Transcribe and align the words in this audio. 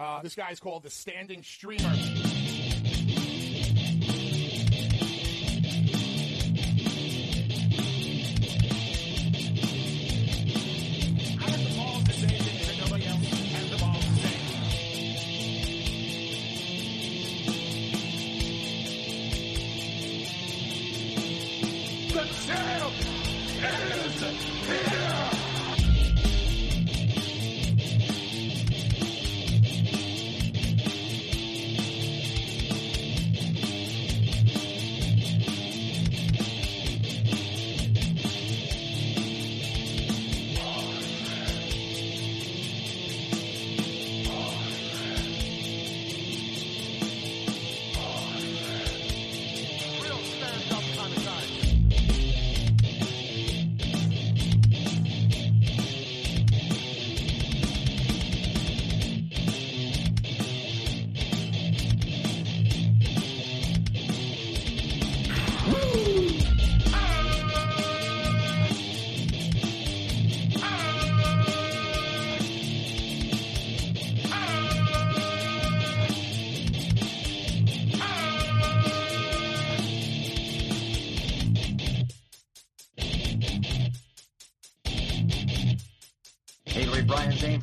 Uh, 0.00 0.22
this 0.22 0.34
guy's 0.34 0.58
called 0.58 0.82
the 0.82 0.88
Standing 0.88 1.42
Streamer. 1.42 1.92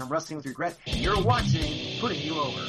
From 0.07 0.13
Wrestling 0.13 0.37
with 0.37 0.45
Regret. 0.45 0.77
You're 0.85 1.21
watching 1.21 1.99
Putting 1.99 2.21
You 2.21 2.39
Over. 2.39 2.61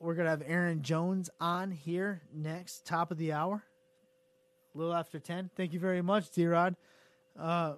We're 0.00 0.14
gonna 0.14 0.30
have 0.30 0.42
Aaron 0.46 0.82
Jones 0.82 1.30
on 1.40 1.70
here 1.70 2.22
next, 2.32 2.86
top 2.86 3.10
of 3.10 3.18
the 3.18 3.32
hour, 3.32 3.62
a 4.74 4.78
little 4.78 4.94
after 4.94 5.18
ten. 5.18 5.50
Thank 5.56 5.72
you 5.72 5.80
very 5.80 6.02
much, 6.02 6.30
D 6.30 6.46
Rod. 6.46 6.76
Uh, 7.38 7.74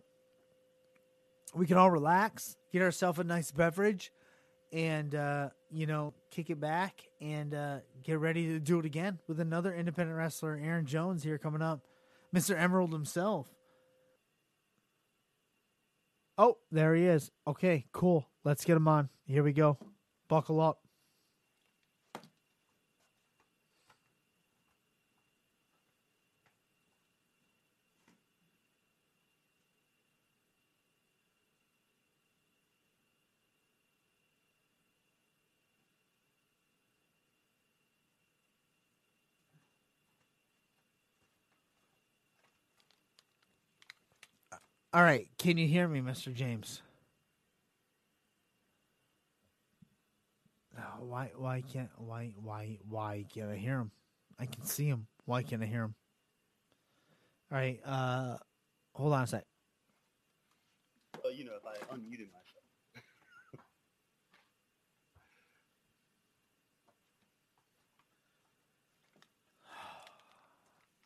we 1.54 1.66
can 1.66 1.76
all 1.76 1.90
relax, 1.90 2.56
get 2.72 2.82
ourselves 2.82 3.18
a 3.18 3.24
nice 3.24 3.50
beverage, 3.50 4.12
and 4.72 5.14
uh, 5.14 5.48
you 5.70 5.86
know, 5.86 6.14
kick 6.30 6.50
it 6.50 6.60
back 6.60 7.02
and 7.20 7.54
uh, 7.54 7.78
get 8.02 8.18
ready 8.18 8.46
to 8.48 8.58
do 8.58 8.78
it 8.78 8.84
again 8.84 9.18
with 9.28 9.40
another 9.40 9.74
independent 9.74 10.16
wrestler, 10.16 10.60
Aaron 10.62 10.86
Jones, 10.86 11.22
here 11.22 11.38
coming 11.38 11.62
up, 11.62 11.80
Mister 12.32 12.56
Emerald 12.56 12.92
himself. 12.92 13.48
Oh, 16.38 16.56
there 16.70 16.94
he 16.94 17.04
is. 17.04 17.30
Okay, 17.46 17.84
cool. 17.92 18.26
Let's 18.44 18.64
get 18.64 18.76
him 18.76 18.88
on. 18.88 19.10
Here 19.26 19.42
we 19.42 19.52
go. 19.52 19.76
Buckle 20.28 20.60
up. 20.60 20.78
All 44.92 45.04
right, 45.04 45.28
can 45.38 45.56
you 45.56 45.68
hear 45.68 45.86
me, 45.86 46.00
Mr. 46.00 46.34
James? 46.34 46.82
Oh, 50.76 51.04
why 51.04 51.30
why 51.36 51.62
can't 51.72 51.90
why 51.96 52.34
why 52.42 52.78
why 52.88 53.24
can't 53.32 53.52
I 53.52 53.56
hear 53.56 53.78
him? 53.78 53.92
I 54.38 54.46
can 54.46 54.64
see 54.64 54.86
him. 54.86 55.06
Why 55.26 55.44
can't 55.44 55.62
I 55.62 55.66
hear 55.66 55.84
him? 55.84 55.94
All 57.52 57.58
right, 57.58 57.80
uh 57.84 58.38
hold 58.92 59.12
on 59.12 59.22
a 59.22 59.26
sec. 59.28 59.44
Well, 61.22 61.32
you 61.32 61.44
know, 61.44 61.52
if 61.56 61.64
I 61.64 61.76
unmuted 61.94 62.32
myself. 62.32 62.64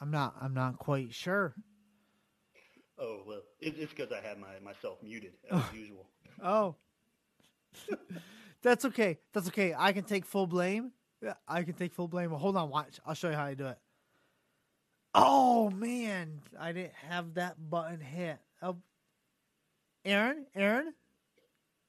I'm 0.00 0.10
not 0.10 0.36
I'm 0.40 0.54
not 0.54 0.78
quite 0.78 1.12
sure. 1.12 1.54
Oh 2.99 3.22
well, 3.27 3.41
it, 3.60 3.75
it's 3.78 3.93
because 3.93 4.12
I 4.12 4.27
had 4.27 4.38
my 4.38 4.59
myself 4.65 4.99
muted 5.03 5.32
as 5.50 5.62
usual. 5.72 6.06
Oh. 6.43 6.77
That's 8.62 8.84
okay. 8.87 9.19
That's 9.32 9.49
okay. 9.49 9.75
I 9.77 9.93
can 9.93 10.05
take 10.05 10.25
full 10.25 10.47
blame. 10.47 10.93
Yeah, 11.22 11.34
I 11.47 11.62
can 11.65 11.75
take 11.75 11.93
full 11.93 12.09
blame. 12.09 12.31
Well, 12.31 12.38
hold 12.38 12.56
on, 12.56 12.71
watch. 12.71 13.00
I'll 13.05 13.15
show 13.15 13.31
you 13.31 13.37
how 13.37 13.44
I 13.44 13.55
do 13.55 13.66
it. 13.66 13.78
Oh 15.15 15.71
man, 15.71 16.41
I 16.59 16.72
didn't 16.72 16.94
have 17.09 17.34
that 17.34 17.56
button 17.71 18.00
hit. 18.00 18.38
Oh, 18.62 18.77
Aaron, 20.05 20.47
Aaron, 20.55 20.93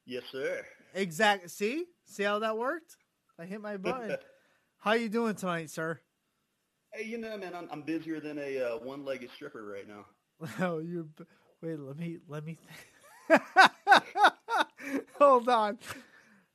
Yes, 0.04 0.22
sir. 0.30 0.64
exact. 0.94 1.50
See, 1.50 1.86
see 2.04 2.22
how 2.22 2.38
that 2.38 2.56
worked? 2.56 2.96
I 3.38 3.44
hit 3.44 3.60
my 3.60 3.76
button. 3.76 4.16
how 4.78 4.92
you 4.92 5.08
doing 5.08 5.34
tonight, 5.34 5.70
sir? 5.70 6.00
Hey, 6.92 7.04
you 7.04 7.18
know, 7.18 7.36
man, 7.36 7.54
I'm, 7.54 7.68
I'm 7.70 7.82
busier 7.82 8.20
than 8.20 8.38
a 8.38 8.58
uh, 8.58 8.78
one-legged 8.78 9.30
stripper 9.34 9.64
right 9.66 9.86
now. 9.88 10.06
Oh, 10.60 10.78
you're. 10.78 11.06
Wait, 11.62 11.78
let 11.78 11.96
me 11.96 12.18
let 12.28 12.44
me. 12.44 12.58
Th- 13.28 13.40
Hold 15.18 15.48
on. 15.48 15.78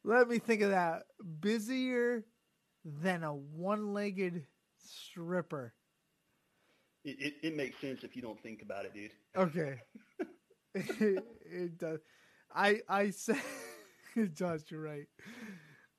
Let 0.03 0.29
me 0.29 0.39
think 0.39 0.61
of 0.61 0.69
that. 0.69 1.03
Busier 1.39 2.23
than 2.83 3.23
a 3.23 3.33
one-legged 3.33 4.45
stripper. 4.83 5.73
It, 7.03 7.17
it, 7.19 7.33
it 7.43 7.55
makes 7.57 7.79
sense 7.79 8.03
if 8.03 8.15
you 8.15 8.21
don't 8.21 8.41
think 8.41 8.61
about 8.61 8.85
it, 8.85 8.93
dude. 8.93 9.11
Okay. 9.35 9.81
it, 10.75 11.23
it 11.51 11.77
does. 11.77 11.99
I 12.53 12.81
I 12.87 13.09
said 13.09 13.41
it 14.15 14.35
does. 14.35 14.65
You're 14.69 14.81
right. 14.81 15.07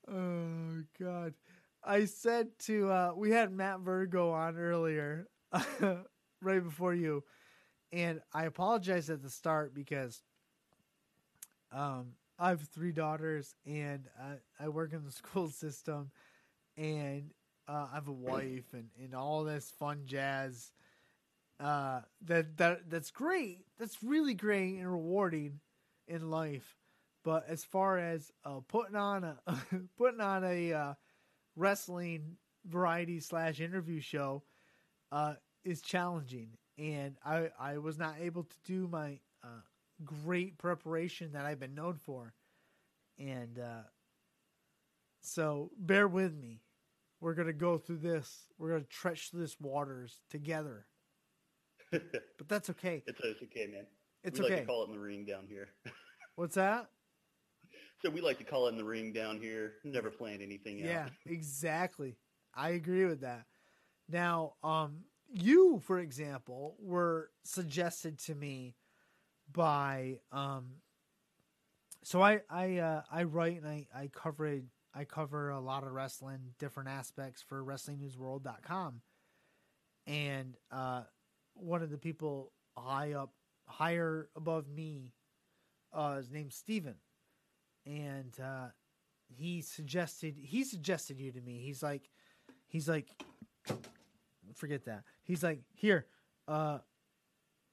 Oh 0.09 0.83
God. 1.01 1.35
I 1.85 2.05
said 2.05 2.49
to 2.61 2.91
uh, 2.91 3.13
we 3.17 3.31
had 3.31 3.53
Matt 3.53 3.81
Virgo 3.81 4.31
on 4.31 4.57
earlier, 4.57 5.27
right 6.41 6.63
before 6.63 6.95
you, 6.95 7.25
and 7.93 8.21
I 8.33 8.45
apologize 8.45 9.11
at 9.11 9.23
the 9.23 9.31
start 9.31 9.75
because 9.75 10.23
um, 11.71 12.13
I 12.39 12.51
have 12.51 12.63
three 12.63 12.93
daughters 12.93 13.55
and 13.67 14.09
I, 14.21 14.65
I 14.65 14.69
work 14.69 14.93
in 14.93 15.05
the 15.05 15.13
school 15.13 15.49
system, 15.49 16.11
and 16.77 17.31
uh, 17.69 17.87
I 17.91 17.95
have 17.95 18.09
a 18.09 18.13
wife 18.13 18.73
and, 18.73 18.89
and 19.03 19.15
all 19.15 19.45
this 19.45 19.71
fun 19.79 20.03
jazz. 20.07 20.73
Uh, 21.61 22.01
that 22.23 22.57
that 22.57 22.91
that's 22.91 23.11
great. 23.11 23.61
That's 23.79 24.03
really 24.03 24.35
great 24.35 24.79
and 24.79 24.91
rewarding 24.91 25.61
in 26.09 26.31
life. 26.31 26.77
But 27.25 27.45
as 27.49 27.63
far 27.63 27.99
as 27.99 28.33
uh, 28.45 28.61
putting 28.67 28.97
on 28.97 29.23
a 29.23 29.39
putting 29.97 30.21
on 30.21 30.43
a 30.45 30.73
uh, 30.73 30.95
wrestling 31.55 32.37
variety 32.67 33.21
slash 33.21 33.61
interview 33.61 34.01
show 34.01 34.43
uh, 35.13 35.35
is 35.65 35.83
challenging, 35.83 36.51
and 36.79 37.17
I 37.25 37.51
I 37.59 37.79
was 37.79 37.99
not 37.99 38.17
able 38.21 38.45
to 38.45 38.57
do 38.65 38.89
my 38.89 39.19
uh, 39.43 39.63
great 40.05 40.59
preparation 40.59 41.33
that 41.33 41.45
I've 41.45 41.61
been 41.61 41.75
known 41.75 41.97
for, 41.97 42.35
and 43.19 43.59
uh, 43.59 43.83
so 45.21 45.71
bear 45.79 46.09
with 46.09 46.35
me. 46.37 46.63
We're 47.21 47.35
gonna 47.35 47.53
go 47.53 47.79
through 47.79 47.99
this. 47.99 48.49
We're 48.59 48.71
gonna 48.71 48.85
trench 48.85 49.31
this 49.33 49.57
waters 49.61 50.21
together, 50.31 50.87
but 51.91 52.49
that's 52.49 52.71
okay. 52.71 53.03
It's, 53.07 53.21
it's 53.23 53.43
okay, 53.43 53.67
man. 53.67 53.87
It's 54.25 54.39
we 54.39 54.45
like 54.45 54.53
okay. 54.53 54.61
to 54.63 54.67
call 54.67 54.83
it 54.83 54.87
in 54.87 54.93
the 54.93 55.01
ring 55.01 55.25
down 55.25 55.47
here. 55.49 55.69
What's 56.37 56.55
that? 56.55 56.89
so 58.03 58.11
we 58.11 58.21
like 58.21 58.39
to 58.39 58.45
call 58.45 58.67
it 58.67 58.71
in 58.71 58.77
the 58.77 58.85
ring 58.85 59.13
down 59.13 59.39
here. 59.41 59.75
Never 59.85 60.11
planned 60.11 60.43
anything 60.43 60.79
Yeah, 60.79 61.05
out. 61.05 61.11
exactly. 61.27 62.17
I 62.55 62.71
agree 62.71 63.05
with 63.05 63.21
that. 63.21 63.45
Now, 64.09 64.55
um, 64.65 65.05
you, 65.33 65.81
for 65.85 65.99
example, 65.99 66.77
were 66.81 67.31
suggested 67.45 68.19
to 68.21 68.35
me 68.35 68.77
by 69.53 70.21
um. 70.33 70.67
So 72.05 72.23
I 72.23 72.43
I 72.51 72.79
uh, 72.79 73.03
I 73.11 73.25
write 73.25 73.59
and 73.63 73.69
I 73.69 73.87
I 73.95 74.09
cover 74.13 74.61
I 74.95 75.05
cover 75.05 75.51
a 75.51 75.61
lot 75.61 75.85
of 75.85 75.93
wrestling, 75.93 76.41
different 76.59 76.89
aspects 76.91 77.43
for 77.43 77.65
WrestlingNewsWorld.com, 77.65 79.03
and 80.07 80.57
uh, 80.71 81.03
one 81.55 81.83
of 81.83 81.91
the 81.91 81.99
people 81.99 82.53
high 82.77 83.13
up, 83.15 83.33
higher 83.67 84.29
above 84.37 84.69
me, 84.69 85.15
uh, 85.93 86.19
is 86.21 86.31
named 86.31 86.53
Steven. 86.53 86.97
and 87.87 88.39
uh, 88.41 88.69
he 89.29 89.61
suggested 89.63 90.37
he 90.39 90.65
suggested 90.65 91.21
you 91.21 91.33
to 91.33 91.41
me. 91.41 91.61
He's 91.65 91.83
like, 91.83 92.11
he's 92.69 92.89
like, 92.89 93.09
forget 94.57 94.85
that. 94.87 95.05
He's 95.23 95.43
like, 95.43 95.61
here, 95.75 96.07
uh, 96.49 96.79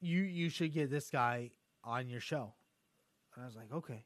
you 0.00 0.22
you 0.22 0.48
should 0.48 0.72
get 0.72 0.90
this 0.90 1.10
guy 1.10 1.50
on 1.84 2.08
your 2.08 2.20
show. 2.20 2.54
And 3.34 3.42
I 3.44 3.46
was 3.46 3.56
like, 3.56 3.72
okay. 3.72 4.04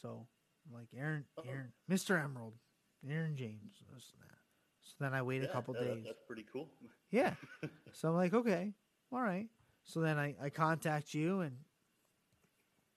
So 0.00 0.26
I'm 0.66 0.74
like 0.78 0.88
Aaron, 0.96 1.24
Uh-oh. 1.38 1.48
Aaron, 1.48 1.72
Mr. 1.90 2.22
Emerald, 2.22 2.54
Aaron 3.08 3.36
James. 3.36 3.72
this 3.92 4.12
and 4.14 4.22
that. 4.22 4.38
So 4.82 4.94
then 5.00 5.14
I 5.14 5.22
wait 5.22 5.42
a 5.44 5.48
couple 5.48 5.74
that- 5.74 5.84
days. 5.84 6.04
That's 6.06 6.22
pretty 6.26 6.46
cool. 6.52 6.68
Yeah. 7.10 7.34
so 7.92 8.08
I'm 8.08 8.14
like, 8.14 8.32
okay, 8.32 8.72
all 9.12 9.20
right. 9.20 9.48
So 9.84 10.00
then 10.00 10.18
I, 10.18 10.34
I 10.42 10.48
contact 10.48 11.12
you 11.12 11.42
and, 11.42 11.58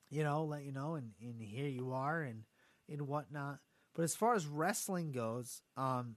you 0.09 0.23
know, 0.23 0.45
let 0.45 0.63
you 0.63 0.71
know, 0.71 0.95
and, 0.95 1.11
and 1.21 1.41
here 1.41 1.67
you 1.67 1.91
are 1.91 2.21
and, 2.21 2.43
and 2.87 3.09
whatnot. 3.09 3.59
But 3.93 4.03
as 4.03 4.15
far 4.15 4.33
as 4.33 4.45
wrestling 4.45 5.11
goes, 5.11 5.61
um, 5.75 6.15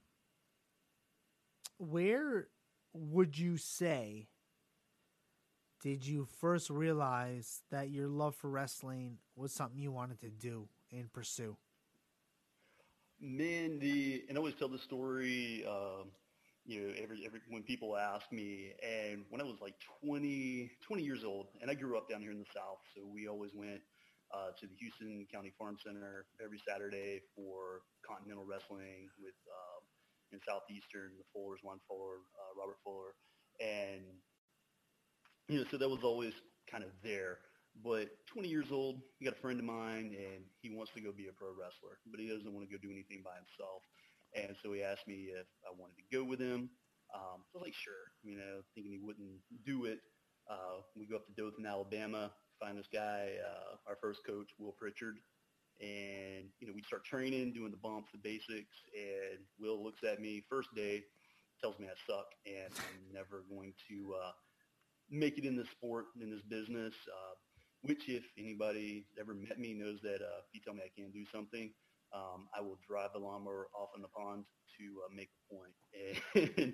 where 1.77 2.47
would 2.93 3.37
you 3.37 3.57
say 3.57 4.27
did 5.81 6.05
you 6.05 6.27
first 6.39 6.69
realize 6.69 7.61
that 7.71 7.89
your 7.89 8.07
love 8.07 8.35
for 8.35 8.49
wrestling 8.49 9.17
was 9.35 9.53
something 9.53 9.79
you 9.79 9.91
wanted 9.91 10.19
to 10.19 10.29
do 10.29 10.67
and 10.91 11.11
pursue? 11.13 11.55
Man, 13.21 13.79
the 13.79 14.23
and 14.27 14.37
I 14.37 14.39
always 14.39 14.55
tell 14.55 14.67
the 14.67 14.77
story. 14.77 15.65
Um, 15.67 16.11
you 16.65 16.81
know, 16.81 16.93
every 17.01 17.25
every 17.25 17.39
when 17.49 17.63
people 17.63 17.97
ask 17.97 18.31
me, 18.31 18.73
and 18.83 19.23
when 19.29 19.41
I 19.41 19.43
was 19.43 19.57
like 19.61 19.75
20, 20.05 20.69
20 20.85 21.03
years 21.03 21.23
old, 21.23 21.47
and 21.61 21.71
I 21.71 21.73
grew 21.73 21.97
up 21.97 22.09
down 22.09 22.21
here 22.21 22.31
in 22.31 22.39
the 22.39 22.51
South, 22.53 22.79
so 22.95 23.03
we 23.11 23.27
always 23.27 23.51
went 23.55 23.81
uh, 24.33 24.51
to 24.59 24.67
the 24.67 24.75
Houston 24.79 25.25
County 25.33 25.53
Farm 25.57 25.77
Center 25.83 26.25
every 26.43 26.61
Saturday 26.67 27.21
for 27.35 27.81
Continental 28.05 28.45
Wrestling 28.45 29.09
with 29.19 29.35
um, 29.47 29.78
in 30.31 30.39
Southeastern, 30.45 31.17
the 31.17 31.27
Fullers, 31.33 31.59
Ron 31.63 31.79
Fuller, 31.87 32.21
uh, 32.37 32.51
Robert 32.57 32.77
Fuller, 32.83 33.13
and 33.59 34.05
you 35.49 35.59
know, 35.59 35.65
so 35.71 35.77
that 35.77 35.89
was 35.89 36.03
always 36.03 36.33
kind 36.69 36.83
of 36.83 36.91
there. 37.03 37.39
But 37.83 38.09
20 38.33 38.49
years 38.49 38.71
old, 38.71 39.01
you 39.19 39.29
got 39.29 39.37
a 39.37 39.41
friend 39.41 39.59
of 39.59 39.65
mine, 39.65 40.13
and 40.13 40.43
he 40.61 40.69
wants 40.69 40.91
to 40.93 41.01
go 41.01 41.11
be 41.11 41.27
a 41.27 41.33
pro 41.33 41.49
wrestler, 41.49 41.97
but 42.11 42.19
he 42.19 42.27
doesn't 42.27 42.51
want 42.53 42.67
to 42.67 42.71
go 42.71 42.81
do 42.81 42.91
anything 42.91 43.21
by 43.23 43.33
himself. 43.37 43.81
And 44.35 44.55
so 44.61 44.73
he 44.73 44.83
asked 44.83 45.07
me 45.07 45.33
if 45.33 45.47
I 45.65 45.73
wanted 45.73 45.97
to 45.97 46.05
go 46.13 46.23
with 46.23 46.39
him. 46.39 46.69
Um, 47.13 47.41
so 47.49 47.57
I 47.57 47.61
was 47.61 47.73
like, 47.73 47.73
sure, 47.73 48.13
you 48.21 48.37
know, 48.37 48.61
thinking 48.75 48.93
he 48.93 49.01
wouldn't 49.01 49.41
do 49.65 49.85
it. 49.85 49.99
Uh, 50.49 50.85
we 50.95 51.07
go 51.07 51.17
up 51.17 51.25
to 51.25 51.33
Dothan, 51.33 51.65
Alabama, 51.65 52.31
find 52.59 52.77
this 52.77 52.89
guy, 52.91 53.33
uh, 53.41 53.77
our 53.87 53.97
first 54.01 54.21
coach, 54.25 54.49
Will 54.59 54.75
Pritchard. 54.77 55.17
And, 55.81 56.49
you 56.59 56.67
know, 56.67 56.73
we 56.75 56.83
start 56.83 57.05
training, 57.05 57.53
doing 57.53 57.71
the 57.71 57.77
bumps, 57.77 58.11
the 58.11 58.19
basics. 58.19 58.75
And 58.93 59.39
Will 59.59 59.81
looks 59.83 60.03
at 60.03 60.19
me 60.19 60.43
first 60.49 60.69
day, 60.75 61.03
tells 61.61 61.79
me 61.79 61.87
I 61.87 61.95
suck, 62.11 62.27
and 62.45 62.73
I'm 62.73 63.13
never 63.13 63.43
going 63.49 63.73
to 63.89 64.15
uh, 64.21 64.31
make 65.09 65.37
it 65.37 65.45
in 65.45 65.55
this 65.55 65.69
sport, 65.69 66.05
in 66.21 66.29
this 66.29 66.43
business. 66.43 66.93
Uh, 67.07 67.35
which 67.81 68.09
if 68.09 68.23
anybody 68.37 69.05
ever 69.19 69.33
met 69.33 69.59
me 69.59 69.73
knows 69.73 69.99
that 70.03 70.21
uh, 70.21 70.43
if 70.43 70.53
you 70.53 70.59
tell 70.63 70.73
me 70.73 70.81
I 70.83 70.91
can't 70.99 71.13
do 71.13 71.25
something, 71.33 71.71
um, 72.13 72.47
I 72.55 72.61
will 72.61 72.77
drive 72.87 73.11
the 73.13 73.19
lawnmower 73.19 73.67
off 73.73 73.89
in 73.95 74.01
the 74.01 74.09
pond 74.09 74.43
to 74.77 74.83
uh, 75.05 75.13
make 75.15 75.29
a 75.29 75.53
point. 75.53 75.73
And 76.57 76.73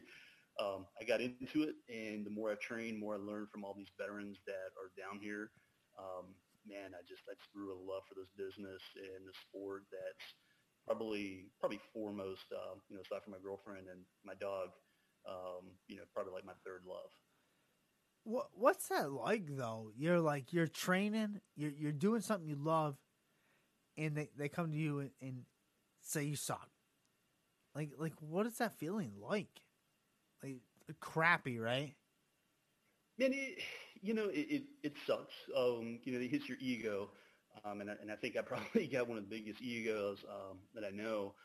um, 0.60 0.86
I 1.00 1.04
got 1.04 1.20
into 1.20 1.64
it, 1.64 1.76
and 1.90 2.26
the 2.26 2.30
more 2.30 2.50
I 2.50 2.56
trained, 2.56 2.98
more 2.98 3.16
I 3.16 3.18
learn 3.18 3.48
from 3.52 3.66
all 3.66 3.74
these 3.76 3.92
veterans 4.00 4.38
that 4.48 4.72
are 4.80 4.92
down 4.98 5.20
here. 5.22 5.52
Um, 6.00 6.34
man, 6.68 6.98
I 6.98 7.02
just 7.08 7.24
I 7.30 7.38
just 7.38 7.54
grew 7.54 7.74
a 7.74 7.80
love 7.80 8.04
for 8.10 8.18
this 8.18 8.30
business 8.36 8.82
and 8.98 9.26
the 9.26 9.34
sport 9.48 9.86
that's 9.94 10.26
probably 10.86 11.50
probably 11.60 11.80
foremost, 11.94 12.46
um, 12.54 12.82
you 12.90 12.96
know, 12.96 13.02
aside 13.02 13.24
from 13.24 13.34
my 13.34 13.42
girlfriend 13.42 13.88
and 13.90 14.02
my 14.26 14.36
dog, 14.36 14.70
um, 15.30 15.78
you 15.88 15.98
know, 15.98 16.04
probably 16.14 16.34
like 16.34 16.46
my 16.46 16.58
third 16.66 16.84
love. 16.88 17.12
What 18.24 18.48
what's 18.54 18.88
that 18.90 19.12
like 19.12 19.46
though? 19.50 19.92
You're 19.96 20.20
like 20.20 20.54
you're 20.54 20.68
training, 20.68 21.42
you're 21.56 21.72
you're 21.72 21.92
doing 21.92 22.22
something 22.22 22.48
you 22.50 22.58
love, 22.58 22.98
and 23.98 24.16
they, 24.16 24.30
they 24.38 24.50
come 24.50 24.72
to 24.72 24.78
you 24.78 25.00
and, 25.00 25.12
and 25.22 25.44
say 26.02 26.24
you 26.24 26.36
suck. 26.36 26.70
Like 27.76 27.92
like 27.98 28.14
what 28.20 28.46
is 28.46 28.58
that 28.58 28.78
feeling 28.80 29.14
like? 29.20 29.62
Like 30.44 30.58
crappy, 31.00 31.60
right? 31.60 31.94
Man, 33.18 33.34
it, 33.34 33.60
you 34.06 34.14
know, 34.14 34.30
it, 34.30 34.48
it, 34.50 34.64
it 34.84 34.94
sucks. 35.08 35.34
Um, 35.56 36.00
you 36.06 36.14
know, 36.14 36.20
it 36.20 36.30
hits 36.32 36.48
your 36.50 36.58
ego. 36.60 37.12
Um, 37.64 37.82
and, 37.82 37.90
I, 37.90 37.96
and 38.02 38.12
I 38.12 38.16
think 38.16 38.38
I 38.38 38.42
probably 38.42 38.88
got 38.94 39.08
one 39.08 39.18
of 39.18 39.24
the 39.30 39.36
biggest 39.36 39.62
egos 39.62 40.26
um, 40.30 40.60
that 40.74 40.84
I 40.86 40.92
know. 40.92 41.36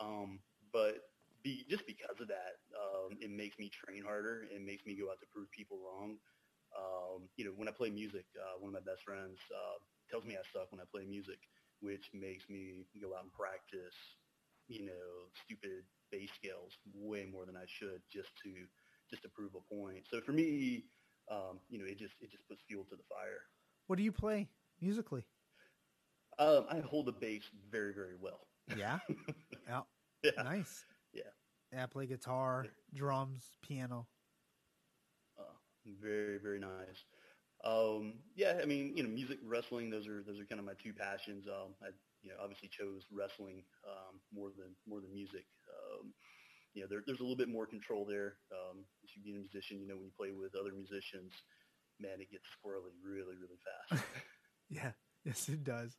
Um, 0.00 0.40
but 0.72 0.96
be, 1.42 1.64
just 1.70 1.86
because 1.86 2.20
of 2.20 2.28
that, 2.28 2.60
um, 2.76 3.18
it 3.20 3.30
makes 3.30 3.58
me 3.58 3.70
train 3.70 4.04
harder. 4.04 4.44
It 4.50 4.62
makes 4.62 4.84
me 4.86 4.96
go 4.98 5.10
out 5.10 5.20
to 5.20 5.26
prove 5.32 5.50
people 5.50 5.78
wrong. 5.78 6.18
Um, 6.76 7.28
you 7.36 7.44
know, 7.44 7.52
when 7.56 7.68
I 7.68 7.72
play 7.72 7.90
music, 7.90 8.26
uh, 8.38 8.58
one 8.60 8.74
of 8.74 8.84
my 8.84 8.90
best 8.92 9.02
friends 9.04 9.38
uh, 9.54 9.78
tells 10.10 10.24
me 10.24 10.36
I 10.36 10.42
suck 10.52 10.70
when 10.70 10.80
I 10.80 10.84
play 10.90 11.04
music, 11.06 11.38
which 11.80 12.10
makes 12.14 12.48
me 12.48 12.86
go 13.00 13.16
out 13.16 13.24
and 13.24 13.32
practice, 13.32 13.96
you 14.68 14.86
know, 14.86 15.30
stupid 15.44 15.84
bass 16.10 16.30
scales 16.36 16.72
way 16.94 17.26
more 17.26 17.46
than 17.46 17.56
I 17.56 17.66
should 17.66 18.02
just 18.12 18.30
to 18.44 18.66
just 19.10 19.22
to 19.22 19.28
prove 19.28 19.54
a 19.54 19.74
point. 19.74 20.06
So 20.10 20.20
for 20.20 20.32
me, 20.32 20.84
um, 21.30 21.60
you 21.68 21.78
know, 21.78 21.84
it 21.86 21.98
just 21.98 22.14
it 22.20 22.30
just 22.30 22.46
puts 22.48 22.60
fuel 22.66 22.84
to 22.84 22.96
the 22.96 23.02
fire. 23.08 23.42
What 23.86 23.96
do 23.96 24.02
you 24.02 24.12
play 24.12 24.48
musically? 24.80 25.24
Um, 26.38 26.66
I 26.70 26.80
hold 26.80 27.06
the 27.06 27.12
bass 27.12 27.42
very 27.70 27.92
very 27.94 28.14
well. 28.20 28.46
Yeah. 28.76 28.98
yeah. 29.68 29.82
Yeah. 30.22 30.42
Nice. 30.42 30.84
Yeah. 31.12 31.22
Yeah, 31.72 31.84
I 31.84 31.86
play 31.86 32.06
guitar, 32.06 32.66
drums, 32.94 33.44
piano. 33.62 34.06
Uh, 35.38 35.54
very 36.02 36.38
very 36.38 36.58
nice. 36.58 37.04
Um, 37.62 38.14
yeah, 38.34 38.58
I 38.62 38.64
mean, 38.64 38.96
you 38.96 39.02
know, 39.02 39.10
music, 39.10 39.38
wrestling, 39.44 39.90
those 39.90 40.06
are 40.08 40.22
those 40.22 40.40
are 40.40 40.46
kind 40.46 40.58
of 40.58 40.64
my 40.64 40.72
two 40.82 40.92
passions. 40.92 41.46
Um, 41.46 41.74
I, 41.82 41.88
you 42.22 42.30
know, 42.30 42.36
obviously 42.42 42.68
chose 42.68 43.06
wrestling 43.12 43.62
um, 43.86 44.20
more 44.32 44.50
than 44.56 44.74
more 44.86 45.00
than 45.00 45.12
music. 45.12 45.46
Um, 45.68 46.12
you 46.74 46.82
know, 46.82 46.88
there, 46.88 47.00
there's 47.06 47.20
a 47.20 47.22
little 47.22 47.36
bit 47.36 47.48
more 47.48 47.66
control 47.66 48.04
there. 48.08 48.34
Um, 48.52 48.84
if 49.02 49.16
you 49.16 49.22
being 49.22 49.36
a 49.36 49.40
musician, 49.40 49.80
you 49.80 49.88
know, 49.88 49.96
when 49.96 50.04
you 50.04 50.12
play 50.16 50.30
with 50.32 50.54
other 50.54 50.72
musicians, 50.72 51.32
man, 51.98 52.20
it 52.20 52.30
gets 52.30 52.44
squirrely 52.46 52.92
really 53.04 53.36
really 53.36 53.58
fast. 53.64 54.02
Yeah. 54.72 54.92
Yes, 55.24 55.48
it 55.48 55.64
does. 55.64 55.96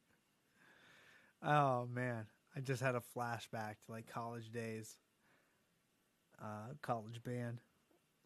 Oh 1.43 1.87
man, 1.91 2.25
I 2.55 2.61
just 2.61 2.81
had 2.81 2.95
a 2.95 3.01
flashback 3.15 3.75
to 3.85 3.91
like 3.91 4.07
college 4.07 4.49
days. 4.51 4.95
Uh, 6.41 6.73
college 6.81 7.21
band, 7.23 7.59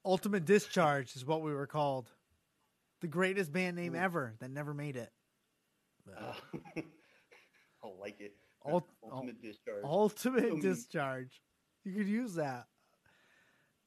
Ultimate 0.06 0.46
Discharge 0.46 1.16
is 1.16 1.26
what 1.26 1.42
we 1.42 1.52
were 1.54 1.66
called. 1.68 2.12
The 3.02 3.08
greatest 3.08 3.52
band 3.52 3.76
name 3.76 3.96
Ooh. 3.96 4.00
ever 4.00 4.36
that 4.40 4.52
never 4.52 4.74
made 4.74 4.96
it. 4.96 5.12
Uh, 6.08 6.34
I 6.78 7.88
like 8.00 8.22
it. 8.22 8.34
Ult- 8.66 8.88
Ultimate 9.12 9.42
discharge. 9.42 9.84
Ultimate 9.84 10.52
mean- 10.54 10.62
Discharge. 10.62 11.42
You 11.86 11.94
could 11.94 12.08
use 12.08 12.34
that. 12.36 12.66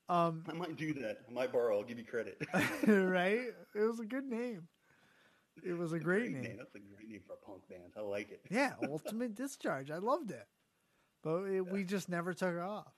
Um, 0.09 0.45
I 0.49 0.55
might 0.55 0.77
do 0.77 0.95
that. 0.95 1.19
I 1.29 1.33
might 1.33 1.53
borrow. 1.53 1.77
I'll 1.77 1.85
give 1.85 1.99
you 1.99 2.05
credit. 2.05 2.41
right? 2.87 3.49
It 3.75 3.81
was 3.81 4.01
a 4.01 4.07
good 4.07 4.25
name. 4.25 4.69
It 5.65 5.77
was 5.77 5.93
a 5.93 5.99
great 5.99 6.31
name. 6.31 6.57
That's 6.57 6.75
a 6.77 6.79
great 6.79 7.11
name 7.11 7.21
for 7.27 7.35
a 7.35 7.37
punk 7.37 7.69
band. 7.69 7.93
I 7.97 8.01
like 8.01 8.31
it. 8.31 8.41
Yeah, 8.49 8.73
Ultimate 8.89 9.35
Discharge. 9.35 9.91
I 9.91 9.99
loved 9.99 10.31
it, 10.31 10.47
but 11.23 11.43
it, 11.45 11.71
we 11.71 11.85
just 11.85 12.09
never 12.09 12.33
took 12.33 12.57
off. 12.59 12.93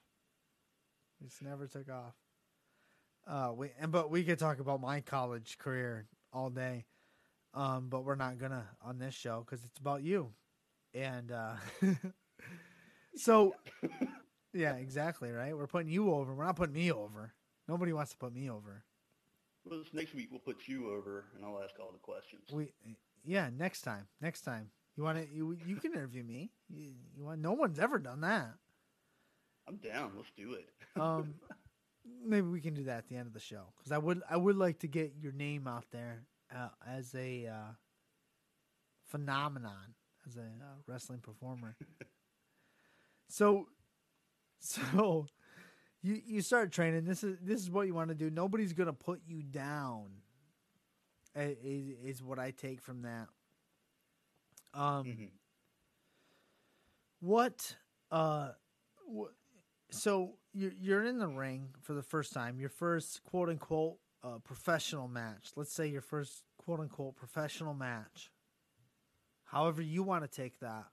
We 1.20 1.28
just 1.28 1.42
never 1.42 1.66
took 1.66 1.90
off. 1.90 2.14
Uh, 3.26 3.52
we 3.56 3.70
and 3.80 3.90
but 3.90 4.10
we 4.10 4.24
could 4.24 4.38
talk 4.38 4.60
about 4.60 4.80
my 4.80 5.00
college 5.00 5.58
career 5.58 6.06
all 6.32 6.50
day, 6.50 6.84
um, 7.54 7.88
but 7.88 8.04
we're 8.04 8.14
not 8.14 8.38
gonna 8.38 8.66
on 8.82 8.98
this 8.98 9.14
show 9.14 9.44
because 9.44 9.64
it's 9.64 9.78
about 9.78 10.02
you, 10.02 10.32
and 10.94 11.32
uh, 11.32 11.54
so 13.16 13.54
yeah, 14.52 14.74
exactly 14.74 15.30
right. 15.30 15.56
We're 15.56 15.66
putting 15.66 15.90
you 15.90 16.12
over. 16.12 16.34
We're 16.34 16.44
not 16.44 16.56
putting 16.56 16.74
me 16.74 16.92
over. 16.92 17.32
Nobody 17.68 17.92
wants 17.92 18.12
to 18.12 18.16
put 18.16 18.34
me 18.34 18.50
over. 18.50 18.84
Well, 19.64 19.78
this 19.78 19.92
next 19.92 20.14
week 20.14 20.28
we'll 20.30 20.40
put 20.40 20.66
you 20.66 20.90
over, 20.90 21.26
and 21.36 21.44
I'll 21.44 21.62
ask 21.62 21.74
all 21.78 21.92
the 21.92 21.98
questions. 21.98 22.42
We 22.52 22.72
yeah, 23.24 23.50
next 23.56 23.82
time. 23.82 24.06
Next 24.20 24.42
time. 24.42 24.70
You 24.96 25.04
want 25.04 25.18
to 25.18 25.34
you 25.34 25.56
you 25.66 25.76
can 25.76 25.92
interview 25.92 26.24
me. 26.24 26.50
You, 26.68 26.92
you 27.16 27.24
want 27.24 27.40
no 27.40 27.52
one's 27.52 27.78
ever 27.78 27.98
done 27.98 28.22
that. 28.22 28.54
I'm 29.68 29.76
down. 29.76 30.12
Let's 30.16 30.30
do 30.36 30.54
it. 30.54 30.68
Um, 31.00 31.34
maybe 32.26 32.48
we 32.48 32.60
can 32.60 32.74
do 32.74 32.82
that 32.84 32.98
at 32.98 33.08
the 33.08 33.14
end 33.14 33.28
of 33.28 33.32
the 33.32 33.38
show 33.38 33.62
because 33.78 33.92
I 33.92 33.98
would 33.98 34.22
I 34.28 34.36
would 34.36 34.56
like 34.56 34.80
to 34.80 34.88
get 34.88 35.12
your 35.22 35.30
name 35.30 35.68
out 35.68 35.84
there 35.92 36.24
uh, 36.54 36.70
as 36.84 37.14
a 37.14 37.46
uh, 37.46 37.72
phenomenon 39.06 39.94
as 40.26 40.36
a 40.36 40.40
uh, 40.40 40.76
wrestling 40.86 41.20
performer. 41.20 41.76
so, 43.28 43.68
so 44.60 45.26
you 46.02 46.20
you 46.26 46.42
start 46.42 46.72
training. 46.72 47.04
This 47.04 47.24
is 47.24 47.38
this 47.42 47.60
is 47.60 47.70
what 47.70 47.86
you 47.86 47.94
want 47.94 48.08
to 48.10 48.14
do. 48.14 48.30
Nobody's 48.30 48.72
gonna 48.72 48.92
put 48.92 49.20
you 49.26 49.42
down. 49.42 50.06
Is 51.34 51.94
is 52.16 52.22
what 52.22 52.38
I 52.38 52.50
take 52.50 52.80
from 52.80 53.02
that. 53.02 53.28
Um, 54.74 55.04
Mhm. 55.06 55.30
what 57.20 57.76
uh 58.10 58.50
wh- 59.12 59.32
so 59.90 60.36
you're 60.52 60.72
you're 60.80 61.04
in 61.04 61.18
the 61.18 61.28
ring 61.28 61.74
for 61.80 61.92
the 61.94 62.02
first 62.02 62.32
time 62.32 62.58
your 62.58 62.68
first 62.68 63.22
quote 63.24 63.48
unquote 63.48 63.98
uh, 64.22 64.38
professional 64.38 65.08
match 65.08 65.50
let's 65.56 65.72
say 65.72 65.86
your 65.86 66.00
first 66.02 66.42
quote 66.58 66.80
unquote 66.80 67.16
professional 67.16 67.74
match 67.74 68.30
however 69.44 69.82
you 69.82 70.02
want 70.02 70.22
to 70.22 70.28
take 70.28 70.58
that 70.60 70.86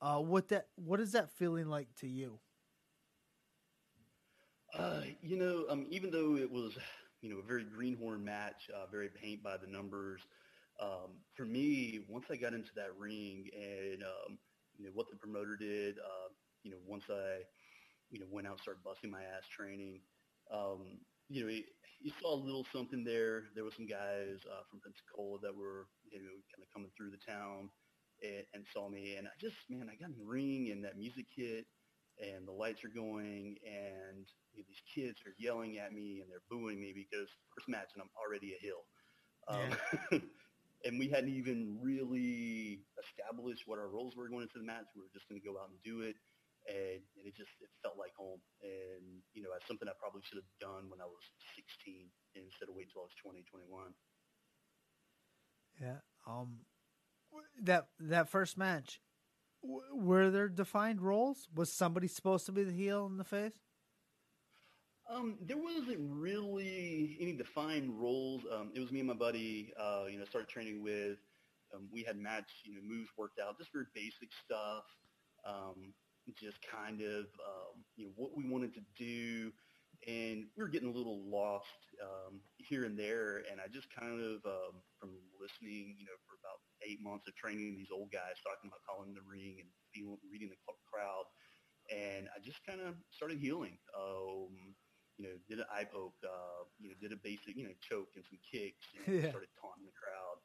uh 0.00 0.18
what 0.18 0.48
that 0.48 0.68
what 0.76 1.00
is 1.00 1.12
that 1.12 1.30
feeling 1.30 1.66
like 1.68 1.88
to 1.96 2.06
you 2.06 2.38
Uh, 4.74 5.02
you 5.20 5.36
know, 5.36 5.66
um, 5.68 5.86
even 5.90 6.10
though 6.10 6.36
it 6.36 6.50
was, 6.50 6.78
you 7.22 7.30
know, 7.30 7.38
a 7.38 7.42
very 7.46 7.64
greenhorn 7.64 8.24
match, 8.24 8.70
uh, 8.74 8.86
very 8.86 9.08
paint 9.08 9.42
by 9.42 9.56
the 9.56 9.66
numbers, 9.66 10.20
um, 10.80 11.24
for 11.36 11.44
me, 11.44 12.06
once 12.08 12.26
I 12.30 12.36
got 12.36 12.54
into 12.54 12.70
that 12.76 12.96
ring 12.96 13.48
and, 13.54 14.02
um, 14.02 14.38
you 14.76 14.86
know, 14.86 14.92
what 14.94 15.06
the 15.10 15.16
promoter 15.16 15.56
did, 15.56 15.98
uh, 15.98 16.28
you 16.62 16.70
know, 16.70 16.78
once 16.86 17.04
I, 17.10 17.40
you 18.10 18.20
know, 18.20 18.26
went 18.30 18.46
out 18.46 18.52
and 18.52 18.60
started 18.60 18.82
busting 18.84 19.10
my 19.10 19.22
ass 19.24 19.46
training, 19.48 20.02
um, 20.50 21.00
you 21.28 21.44
know, 21.44 21.52
you 21.52 22.12
saw 22.20 22.34
a 22.34 22.42
little 22.44 22.64
something 22.72 23.04
there. 23.04 23.44
There 23.54 23.64
were 23.64 23.70
some 23.76 23.86
guys 23.86 24.38
uh, 24.50 24.62
from 24.70 24.80
Pensacola 24.80 25.38
that 25.42 25.54
were, 25.54 25.88
you 26.10 26.20
know, 26.20 26.30
kind 26.54 26.62
of 26.62 26.72
coming 26.72 26.90
through 26.96 27.10
the 27.10 27.18
town 27.18 27.70
and, 28.22 28.44
and 28.54 28.66
saw 28.72 28.88
me. 28.88 29.16
And 29.16 29.28
I 29.28 29.32
just, 29.40 29.56
man, 29.68 29.90
I 29.90 29.96
got 29.96 30.10
in 30.10 30.18
the 30.18 30.24
ring 30.24 30.70
and 30.70 30.84
that 30.84 30.96
music 30.96 31.26
hit 31.34 31.66
and 32.20 32.46
the 32.46 32.52
lights 32.52 32.84
are 32.84 32.92
going 32.92 33.56
and 33.64 34.28
you 34.52 34.60
know, 34.60 34.66
these 34.68 34.82
kids 34.94 35.18
are 35.26 35.34
yelling 35.38 35.78
at 35.78 35.92
me 35.92 36.20
and 36.20 36.30
they're 36.30 36.44
booing 36.50 36.80
me 36.80 36.92
because 36.94 37.28
first 37.56 37.68
match 37.68 37.90
and 37.94 38.02
I'm 38.02 38.12
already 38.14 38.52
a 38.54 38.60
heel. 38.60 38.84
Um, 39.48 39.70
and 40.84 40.98
we 40.98 41.08
hadn't 41.08 41.32
even 41.32 41.78
really 41.80 42.80
established 43.00 43.64
what 43.66 43.78
our 43.78 43.88
roles 43.88 44.16
were 44.16 44.28
going 44.28 44.44
into 44.44 44.60
the 44.60 44.68
match. 44.68 44.86
We 44.94 45.02
were 45.02 45.12
just 45.12 45.28
going 45.28 45.40
to 45.40 45.46
go 45.46 45.58
out 45.58 45.70
and 45.72 45.80
do 45.82 46.02
it. 46.04 46.16
And, 46.68 47.00
and 47.16 47.24
it 47.24 47.32
just, 47.34 47.50
it 47.64 47.72
felt 47.82 47.96
like 47.96 48.12
home. 48.14 48.38
And, 48.60 49.24
you 49.32 49.40
know, 49.42 49.48
that's 49.52 49.66
something 49.66 49.88
I 49.88 49.96
probably 49.96 50.20
should 50.28 50.38
have 50.38 50.52
done 50.60 50.92
when 50.92 51.00
I 51.00 51.08
was 51.08 51.24
16 51.56 52.04
instead 52.36 52.68
of 52.68 52.76
wait 52.76 52.92
till 52.92 53.02
I 53.02 53.08
was 53.08 53.16
20, 53.24 53.42
21. 53.48 53.96
yeah 55.80 56.04
um 56.26 56.60
that 57.62 57.88
that 57.98 58.28
first 58.28 58.58
match 58.58 59.00
w- 59.62 59.82
were 59.94 60.30
there 60.30 60.48
defined 60.48 61.00
roles 61.00 61.48
was 61.54 61.72
somebody 61.72 62.08
supposed 62.08 62.46
to 62.46 62.52
be 62.52 62.64
the 62.64 62.72
heel 62.72 63.06
in 63.06 63.16
the 63.16 63.24
face 63.24 63.60
Um, 65.08 65.38
there 65.42 65.56
wasn't 65.58 65.98
really 66.00 67.16
any 67.20 67.32
defined 67.32 68.00
roles. 68.00 68.42
Um, 68.50 68.70
it 68.74 68.80
was 68.80 68.92
me 68.92 69.00
and 69.00 69.08
my 69.08 69.14
buddy, 69.14 69.72
uh, 69.78 70.04
you 70.08 70.18
know, 70.18 70.24
started 70.24 70.48
training 70.48 70.82
with. 70.82 71.18
Um, 71.74 71.88
we 71.92 72.02
had 72.02 72.16
match, 72.16 72.50
you 72.64 72.74
know, 72.74 72.80
moves 72.84 73.10
worked 73.16 73.40
out, 73.40 73.58
just 73.58 73.72
very 73.72 73.86
basic 73.94 74.30
stuff. 74.44 74.84
Um, 75.44 75.94
just 76.38 76.58
kind 76.62 77.00
of, 77.00 77.24
um, 77.42 77.82
you 77.96 78.06
know, 78.06 78.12
what 78.16 78.36
we 78.36 78.48
wanted 78.48 78.72
to 78.74 78.80
do. 78.96 79.50
And 80.06 80.46
we 80.56 80.62
were 80.62 80.68
getting 80.68 80.88
a 80.88 80.96
little 80.96 81.28
lost 81.28 81.66
um, 82.02 82.40
here 82.58 82.84
and 82.84 82.98
there. 82.98 83.38
And 83.50 83.60
I 83.60 83.66
just 83.72 83.88
kind 83.92 84.20
of, 84.20 84.44
um, 84.46 84.82
from 85.00 85.10
listening, 85.40 85.96
you 85.98 86.06
know, 86.06 86.18
eight 86.86 87.00
months 87.02 87.26
of 87.28 87.34
training 87.36 87.76
these 87.76 87.92
old 87.92 88.10
guys 88.12 88.38
talking 88.42 88.68
about 88.70 88.80
calling 88.88 89.14
the 89.14 89.24
ring 89.26 89.58
and 89.60 89.68
feeling, 89.92 90.18
reading 90.30 90.48
the 90.50 90.58
crowd. 90.88 91.24
And 91.90 92.28
I 92.34 92.38
just 92.44 92.64
kind 92.64 92.80
of 92.80 92.94
started 93.10 93.38
healing. 93.38 93.78
Um, 93.96 94.74
you 95.18 95.28
know, 95.28 95.36
did 95.48 95.58
an 95.58 95.68
eye 95.68 95.84
poke, 95.84 96.16
uh, 96.24 96.64
you 96.80 96.88
know, 96.88 96.94
did 97.00 97.12
a 97.12 97.20
basic, 97.22 97.56
you 97.56 97.64
know, 97.64 97.76
choke 97.84 98.08
and 98.16 98.24
some 98.24 98.38
kicks, 98.40 98.86
and 98.96 99.04
Yeah. 99.24 99.28
started 99.30 99.52
taunting 99.60 99.84
the 99.84 99.92
crowd. 99.92 100.38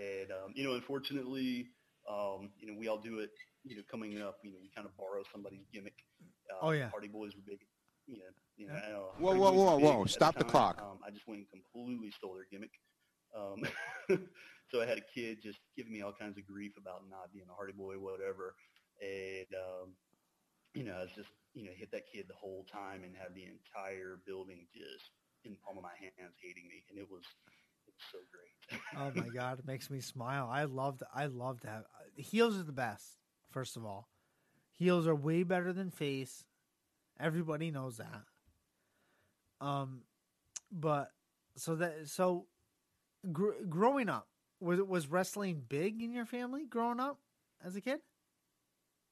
And, 0.00 0.28
um, 0.32 0.52
you 0.56 0.64
know, 0.64 0.74
unfortunately, 0.74 1.68
um, 2.08 2.50
you 2.58 2.66
know, 2.66 2.78
we 2.78 2.88
all 2.88 2.98
do 2.98 3.18
it, 3.20 3.30
you 3.64 3.76
know, 3.76 3.82
coming 3.90 4.20
up, 4.22 4.38
you 4.42 4.50
know, 4.50 4.58
we 4.62 4.70
kind 4.74 4.86
of 4.86 4.96
borrow 4.96 5.22
somebody's 5.30 5.66
gimmick. 5.72 5.94
Uh, 6.50 6.68
Oh, 6.68 6.70
yeah. 6.70 6.88
Hardy 6.88 7.08
Boys 7.08 7.34
were 7.36 7.42
big, 7.46 7.60
you 8.06 8.16
know, 8.18 8.30
you 8.56 8.66
know, 8.68 8.74
know, 8.74 9.08
Whoa, 9.18 9.34
whoa, 9.36 9.52
whoa, 9.52 9.78
whoa. 9.78 10.04
Stop 10.06 10.36
the 10.36 10.44
time. 10.44 10.50
clock. 10.50 10.80
Um, 10.80 10.98
I 11.06 11.10
just 11.10 11.26
went 11.28 11.40
and 11.40 11.48
completely 11.50 12.10
stole 12.16 12.34
their 12.34 12.46
gimmick. 12.50 12.72
Um, 13.34 13.62
so 14.70 14.80
I 14.80 14.86
had 14.86 14.98
a 14.98 15.06
kid 15.14 15.42
just 15.42 15.58
giving 15.76 15.92
me 15.92 16.02
all 16.02 16.12
kinds 16.12 16.38
of 16.38 16.46
grief 16.46 16.72
about 16.78 17.02
not 17.10 17.32
being 17.32 17.46
a 17.50 17.54
Hardy 17.54 17.72
Boy, 17.72 17.94
whatever. 17.98 18.54
And, 19.02 19.46
um, 19.54 19.88
you 20.74 20.84
know, 20.84 20.94
I 20.94 21.02
was 21.02 21.14
just, 21.14 21.30
you 21.54 21.64
know, 21.64 21.72
hit 21.76 21.90
that 21.92 22.06
kid 22.12 22.26
the 22.28 22.34
whole 22.34 22.64
time 22.70 23.02
and 23.04 23.14
had 23.16 23.34
the 23.34 23.44
entire 23.44 24.20
building 24.26 24.66
just 24.72 25.10
in 25.44 25.52
the 25.52 25.58
palm 25.64 25.76
of 25.76 25.82
my 25.82 25.96
hands 26.00 26.34
hating 26.42 26.66
me. 26.68 26.84
And 26.90 26.98
it 26.98 27.06
was, 27.10 27.22
it 27.86 27.92
was 27.94 28.06
so 28.12 28.18
great. 28.30 28.80
Oh 28.96 29.10
my 29.14 29.28
god, 29.28 29.58
it 29.58 29.66
makes 29.66 29.90
me 29.90 30.00
smile. 30.00 30.48
I 30.50 30.64
love. 30.64 31.02
I 31.14 31.26
love 31.26 31.60
that. 31.62 31.84
Heels 32.16 32.56
are 32.56 32.62
the 32.62 32.72
best. 32.72 33.18
First 33.50 33.76
of 33.76 33.84
all, 33.84 34.08
heels 34.72 35.06
are 35.06 35.14
way 35.14 35.42
better 35.42 35.72
than 35.72 35.90
face. 35.90 36.44
Everybody 37.20 37.70
knows 37.70 37.98
that. 37.98 38.22
Um, 39.60 40.02
but 40.72 41.10
so 41.56 41.76
that 41.76 42.08
so 42.08 42.46
gr- 43.32 43.64
growing 43.68 44.08
up 44.08 44.28
was 44.60 44.80
was 44.82 45.08
wrestling 45.08 45.62
big 45.68 46.02
in 46.02 46.12
your 46.12 46.26
family 46.26 46.66
growing 46.66 47.00
up 47.00 47.20
as 47.62 47.76
a 47.76 47.80
kid? 47.80 48.00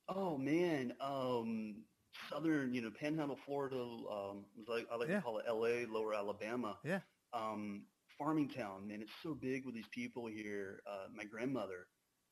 Oh 0.08 0.36
man, 0.38 0.94
um, 1.00 1.84
southern, 2.30 2.74
you 2.74 2.82
know, 2.82 2.90
Panhandle, 2.90 3.38
Florida, 3.46 3.80
um, 3.80 4.46
like 4.68 4.86
I 4.92 4.96
like 4.96 5.10
Yeah. 5.10 5.20
to 5.20 5.22
call 5.22 5.38
it 5.38 5.46
L.A., 5.48 5.86
Lower 5.86 6.14
Alabama. 6.14 6.78
Yeah. 6.84 7.00
Um, 7.32 7.86
farming 8.18 8.50
town, 8.50 8.88
man, 8.88 9.02
it's 9.02 9.12
so 9.22 9.34
big 9.34 9.66
with 9.66 9.74
these 9.74 9.88
people 9.92 10.26
here. 10.26 10.82
Uh, 10.86 11.06
my 11.14 11.24
grandmother, 11.24 11.86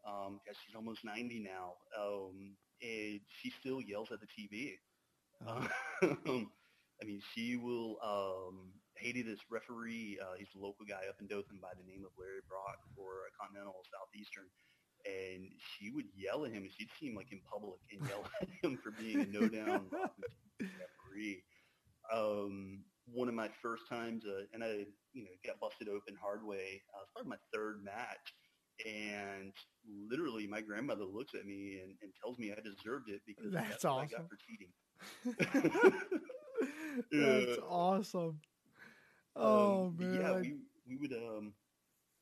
um, 0.06 0.40
gosh, 0.46 0.56
she's 0.64 0.75
almost 0.76 1.04
ninety 1.04 1.40
now, 1.40 1.75
um, 1.99 2.56
and 2.82 3.20
she 3.28 3.50
still 3.50 3.80
yells 3.80 4.10
at 4.12 4.20
the 4.20 4.26
TV. 4.26 4.78
Uh, 5.46 5.68
Um, 6.26 6.52
I 7.02 7.04
mean, 7.06 7.20
she 7.34 7.56
will. 7.56 7.99
Um, 8.02 8.79
hated 9.00 9.26
this 9.26 9.40
referee. 9.50 10.19
Uh, 10.21 10.37
he's 10.38 10.52
a 10.54 10.61
local 10.62 10.85
guy 10.87 11.09
up 11.09 11.16
in 11.21 11.26
Dothan 11.26 11.59
by 11.61 11.73
the 11.76 11.87
name 11.90 12.04
of 12.04 12.12
Larry 12.19 12.45
Brock 12.49 12.78
for 12.95 13.26
Continental 13.40 13.80
Southeastern, 13.88 14.47
and 15.09 15.49
she 15.59 15.90
would 15.90 16.07
yell 16.14 16.45
at 16.45 16.52
him. 16.52 16.62
And 16.64 16.73
she'd 16.76 16.92
see 17.00 17.09
him 17.09 17.16
like 17.16 17.33
in 17.33 17.40
public 17.50 17.80
and 17.90 18.07
yell 18.09 18.25
at 18.40 18.49
him 18.62 18.78
for 18.83 18.90
being 18.92 19.21
a 19.21 19.26
no 19.26 19.49
down 19.49 19.88
referee. 20.61 21.42
Um, 22.12 22.85
one 23.12 23.28
of 23.28 23.35
my 23.35 23.49
first 23.62 23.88
times, 23.88 24.25
uh, 24.26 24.45
and 24.52 24.62
I, 24.62 24.85
you 25.14 25.25
know, 25.25 25.30
got 25.45 25.59
busted 25.61 25.88
open 25.88 26.14
hard 26.21 26.45
way. 26.45 26.83
Uh, 26.95 27.00
it 27.00 27.07
was 27.07 27.11
probably 27.14 27.30
my 27.30 27.42
third 27.52 27.83
match, 27.83 28.26
and 28.87 29.52
literally 30.09 30.47
my 30.47 30.61
grandmother 30.61 31.04
looks 31.04 31.35
at 31.35 31.47
me 31.47 31.80
and, 31.83 31.95
and 32.02 32.12
tells 32.23 32.38
me 32.38 32.52
I 32.52 32.61
deserved 32.61 33.09
it 33.09 33.23
because 33.26 33.52
That's 33.52 33.69
that's, 33.71 33.85
what 33.85 34.04
I 34.04 34.07
got 34.07 34.28
for 34.28 34.38
cheating. 34.47 34.73
That's 37.11 37.57
Yeah. 37.57 37.64
awesome. 37.69 38.40
Oh 39.37 39.90
Um, 39.90 39.96
man. 39.99 40.08
Yeah, 40.12 40.40
we 40.40 40.54
we 40.87 40.96
would 40.96 41.12
um 41.12 41.54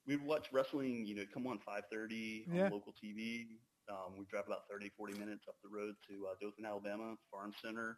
we 0.06 0.16
would 0.16 0.26
watch 0.26 0.48
wrestling, 0.52 1.06
you 1.06 1.14
know, 1.14 1.24
come 1.32 1.46
on 1.46 1.58
5:30 1.58 2.46
on 2.52 2.56
Yeah. 2.56 2.70
local 2.70 2.92
TV. 2.92 3.60
Um, 3.88 4.18
we 4.18 4.26
drive 4.26 4.46
about 4.46 4.68
30, 4.70 4.90
40 4.90 5.14
minutes 5.14 5.44
up 5.48 5.56
the 5.62 5.68
road 5.70 5.94
to 6.10 6.26
uh, 6.28 6.34
Dothan, 6.40 6.66
Alabama, 6.66 7.16
Farm 7.30 7.54
Center, 7.62 7.96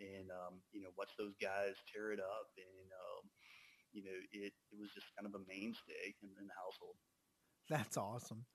and 0.00 0.30
um, 0.30 0.62
you 0.72 0.82
know, 0.82 0.88
watch 0.98 1.10
those 1.16 1.34
guys 1.40 1.74
tear 1.94 2.12
it 2.12 2.20
up. 2.20 2.46
And 2.56 2.90
um, 2.92 3.30
you 3.92 4.04
know, 4.04 4.16
it 4.32 4.52
it 4.70 4.78
was 4.78 4.90
just 4.94 5.06
kind 5.16 5.26
of 5.32 5.34
a 5.40 5.44
mainstay 5.46 6.14
in, 6.22 6.30
in 6.40 6.46
the 6.46 6.54
household. 6.54 6.96
That's 7.68 7.96
awesome. 7.96 8.46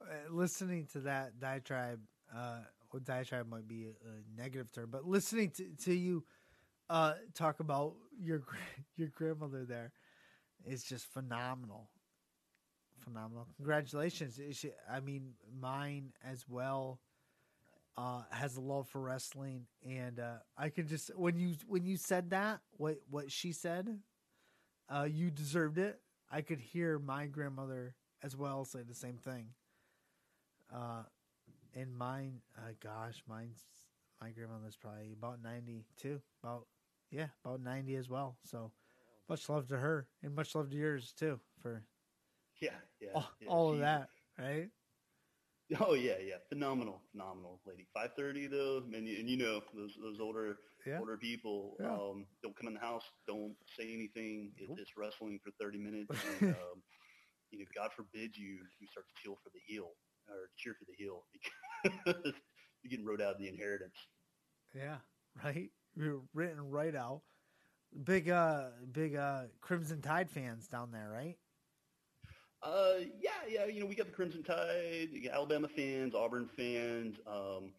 Uh, 0.00 0.30
listening 0.30 0.86
to 0.92 1.00
that 1.00 1.38
diatribe, 1.40 2.00
uh, 2.34 2.60
well, 2.92 3.00
diatribe 3.00 3.48
might 3.48 3.66
be 3.66 3.86
a, 3.86 3.90
a 3.90 4.22
negative 4.36 4.72
term, 4.72 4.90
but 4.90 5.04
listening 5.04 5.50
to, 5.50 5.70
to 5.84 5.94
you 5.94 6.24
uh, 6.90 7.14
talk 7.34 7.60
about 7.60 7.94
your 8.20 8.42
your 8.96 9.08
grandmother 9.08 9.64
there 9.64 9.92
is 10.66 10.84
just 10.84 11.06
phenomenal. 11.12 11.90
Phenomenal. 13.04 13.46
Congratulations. 13.56 14.38
She- 14.52 14.72
I 14.90 15.00
mean, 15.00 15.34
mine 15.60 16.12
as 16.24 16.44
well 16.48 17.00
uh, 17.96 18.22
has 18.30 18.56
a 18.56 18.60
love 18.60 18.88
for 18.88 19.00
wrestling, 19.00 19.66
and 19.84 20.20
uh, 20.20 20.36
I 20.56 20.70
can 20.70 20.86
just 20.88 21.10
when 21.16 21.38
you 21.38 21.54
when 21.66 21.84
you 21.84 21.96
said 21.96 22.30
that 22.30 22.60
what 22.76 22.98
what 23.10 23.30
she 23.32 23.52
said, 23.52 24.00
uh, 24.88 25.08
you 25.10 25.30
deserved 25.30 25.78
it. 25.78 26.00
I 26.30 26.42
could 26.42 26.60
hear 26.60 26.98
my 26.98 27.26
grandmother 27.26 27.94
as 28.22 28.36
well 28.36 28.64
say 28.64 28.82
the 28.82 28.94
same 28.94 29.16
thing. 29.18 29.48
Uh, 30.74 31.02
and 31.74 31.96
mine, 31.96 32.40
uh, 32.58 32.72
gosh, 32.82 33.22
mine's 33.28 33.64
my 34.20 34.30
grandmother's 34.30 34.76
probably 34.76 35.12
about 35.12 35.42
ninety 35.42 35.84
too. 36.00 36.20
About 36.42 36.66
yeah, 37.10 37.28
about 37.44 37.60
ninety 37.60 37.96
as 37.96 38.08
well. 38.08 38.38
So 38.44 38.72
much 39.28 39.48
love 39.48 39.68
to 39.68 39.78
her 39.78 40.08
and 40.22 40.34
much 40.34 40.54
love 40.54 40.70
to 40.70 40.76
yours 40.76 41.12
too 41.12 41.40
for 41.60 41.84
Yeah, 42.60 42.74
yeah. 43.00 43.08
all, 43.14 43.30
yeah, 43.40 43.48
all 43.48 43.72
of 43.72 43.78
that, 43.80 44.08
right? 44.38 44.70
Oh 45.80 45.94
yeah, 45.94 46.18
yeah. 46.18 46.36
Phenomenal, 46.48 47.02
phenomenal 47.12 47.60
lady. 47.66 47.86
Five 47.92 48.14
thirty 48.16 48.46
though, 48.46 48.78
and 48.92 49.06
you, 49.06 49.18
and 49.18 49.28
you 49.28 49.36
know 49.36 49.60
those 49.74 49.96
those 50.00 50.18
older 50.20 50.56
Yeah. 50.86 50.98
older 50.98 51.16
people 51.18 51.76
Yeah. 51.78 51.92
um, 51.92 52.26
don't 52.42 52.56
come 52.56 52.68
in 52.68 52.74
the 52.74 52.80
house, 52.80 53.04
don't 53.26 53.54
say 53.76 53.92
anything. 53.92 54.52
It's 54.56 54.96
wrestling 54.96 55.38
for 55.44 55.50
thirty 55.60 55.78
minutes. 55.78 56.10
And, 56.24 56.48
um, 56.50 56.82
you 57.50 57.58
know, 57.60 57.66
God 57.74 57.92
forbid 57.92 58.36
you 58.36 58.60
you 58.80 58.86
start 58.88 59.06
to 59.08 59.14
cheer 59.22 59.34
for 59.42 59.50
the 59.52 59.60
heel 59.66 59.92
or 60.28 60.50
cheer 60.56 60.74
for 60.74 60.84
the 60.86 60.94
heel 60.96 61.26
because 61.84 62.34
you're 62.82 62.90
getting 62.90 63.06
rode 63.06 63.20
out 63.20 63.34
of 63.34 63.38
the 63.38 63.48
inheritance. 63.48 63.96
Yeah, 64.74 64.98
right. 65.42 65.70
Written 65.98 66.70
right 66.70 66.94
out. 66.94 67.22
Big 68.04 68.28
uh 68.28 68.70
big 68.92 69.16
uh 69.16 69.44
Crimson 69.60 70.00
Tide 70.02 70.30
fans 70.30 70.68
down 70.68 70.90
there, 70.92 71.10
right? 71.10 71.36
Uh, 72.62 72.98
yeah, 73.20 73.30
yeah. 73.48 73.64
You 73.66 73.80
know, 73.80 73.86
we 73.86 73.94
got 73.94 74.06
the 74.06 74.12
Crimson 74.12 74.42
Tide, 74.42 75.08
you 75.12 75.22
got 75.24 75.34
Alabama 75.34 75.68
fans, 75.68 76.14
Auburn 76.14 76.48
fans, 76.56 77.16
um, 77.26 77.72